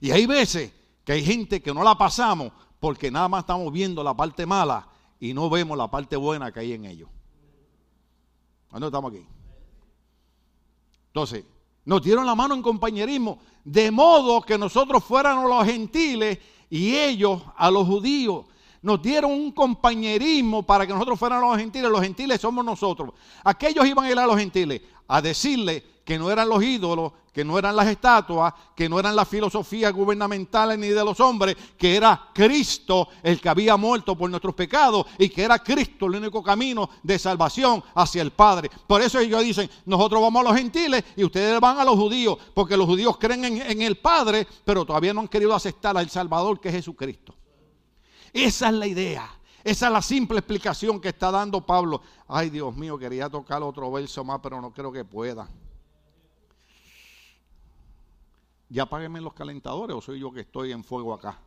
[0.00, 0.72] Y hay veces
[1.04, 4.88] que hay gente que no la pasamos porque nada más estamos viendo la parte mala
[5.20, 7.08] y no vemos la parte buena que hay en ellos.
[8.68, 9.26] ¿Cuándo estamos aquí?
[11.08, 11.44] Entonces,
[11.84, 16.38] nos dieron la mano en compañerismo, de modo que nosotros fuéramos los gentiles
[16.70, 18.46] y ellos a los judíos.
[18.82, 21.90] Nos dieron un compañerismo para que nosotros fuéramos los gentiles.
[21.90, 23.14] Los gentiles somos nosotros.
[23.44, 27.44] Aquellos iban a ir a los gentiles a decirle que no eran los ídolos, que
[27.44, 31.96] no eran las estatuas, que no eran las filosofías gubernamentales ni de los hombres, que
[31.96, 36.44] era Cristo el que había muerto por nuestros pecados y que era Cristo el único
[36.44, 38.70] camino de salvación hacia el Padre.
[38.86, 42.38] Por eso ellos dicen, nosotros vamos a los gentiles y ustedes van a los judíos,
[42.54, 46.08] porque los judíos creen en, en el Padre, pero todavía no han querido aceptar al
[46.08, 47.34] Salvador que es Jesucristo.
[48.32, 49.28] Esa es la idea.
[49.64, 52.00] Esa es la simple explicación que está dando Pablo.
[52.28, 55.48] Ay, Dios mío, quería tocar otro verso más, pero no creo que pueda.
[58.74, 61.38] Ya apáguenme los calentadores o soy yo que estoy en fuego acá.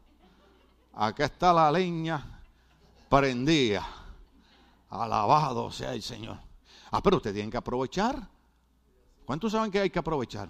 [0.93, 2.41] Acá está la leña
[3.09, 3.85] prendida.
[4.89, 6.39] Alabado sea el Señor.
[6.89, 8.15] Ah, pero ustedes tienen que aprovechar.
[9.25, 10.49] ¿Cuántos saben que hay que aprovechar?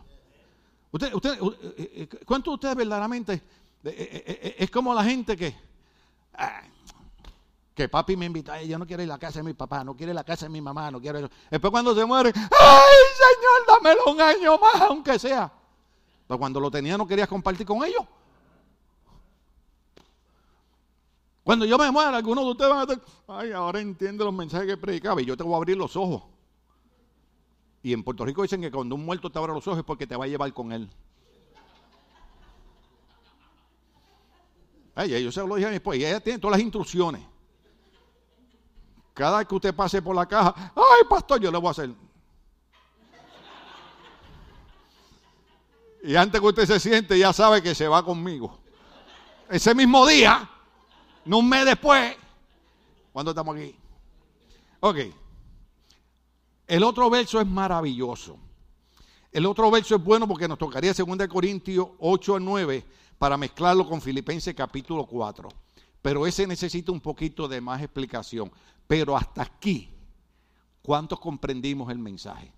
[0.92, 3.42] Usted, usted, eh, eh, ¿Cuántos de ustedes verdaderamente
[3.84, 5.56] eh, es como la gente que
[6.36, 6.62] ah,
[7.74, 9.96] que papi me invita, ella no quiere ir a la casa de mi papá, no
[9.96, 11.30] quiere ir a la casa de mi mamá, no quiere eso.
[11.50, 15.52] Después cuando se muere, ay Señor, dámelo un año más, aunque sea.
[16.28, 18.06] Pero cuando lo tenía no querías compartir con ellos.
[21.44, 24.68] Cuando yo me muera, algunos de ustedes van a decir, ay, ahora entiende los mensajes
[24.68, 26.24] que predicaba y yo te voy a abrir los ojos.
[27.82, 30.06] Y en Puerto Rico dicen que cuando un muerto te abre los ojos es porque
[30.06, 30.90] te va a llevar con él.
[34.94, 37.22] Ay, yo se lo dije a mi esposa y ella tiene todas las instrucciones.
[39.14, 41.92] Cada vez que usted pase por la caja, ay, pastor, yo le voy a hacer.
[46.08, 48.58] Y antes que usted se siente, ya sabe que se va conmigo.
[49.50, 50.50] Ese mismo día,
[51.26, 52.16] no un mes después,
[53.12, 53.76] cuando estamos aquí.
[54.80, 55.00] Ok.
[56.66, 58.38] El otro verso es maravilloso.
[59.34, 62.86] El otro verso es bueno porque nos tocaría 2 Corintios 8 a 9
[63.18, 65.50] para mezclarlo con Filipenses capítulo 4.
[66.02, 68.50] Pero ese necesita un poquito de más explicación.
[68.88, 69.90] Pero hasta aquí,
[70.82, 72.50] ¿cuántos comprendimos el mensaje?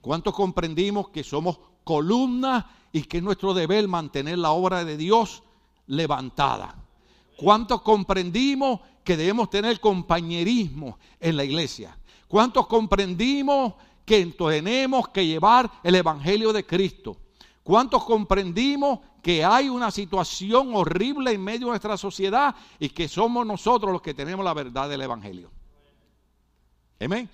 [0.00, 5.44] ¿Cuántos comprendimos que somos columna y que es nuestro deber mantener la obra de Dios
[5.86, 6.74] levantada.
[7.36, 11.96] ¿Cuántos comprendimos que debemos tener compañerismo en la iglesia?
[12.26, 13.74] ¿Cuántos comprendimos
[14.04, 17.18] que tenemos que llevar el Evangelio de Cristo?
[17.62, 23.46] ¿Cuántos comprendimos que hay una situación horrible en medio de nuestra sociedad y que somos
[23.46, 25.52] nosotros los que tenemos la verdad del Evangelio?
[26.98, 27.30] Amén.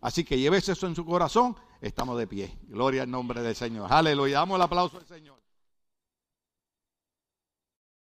[0.00, 2.58] Así que llévese eso en su corazón estamos de pie.
[2.68, 3.92] Gloria al nombre del Señor.
[3.92, 4.38] Aleluya.
[4.38, 5.45] Damos el aplauso al Señor.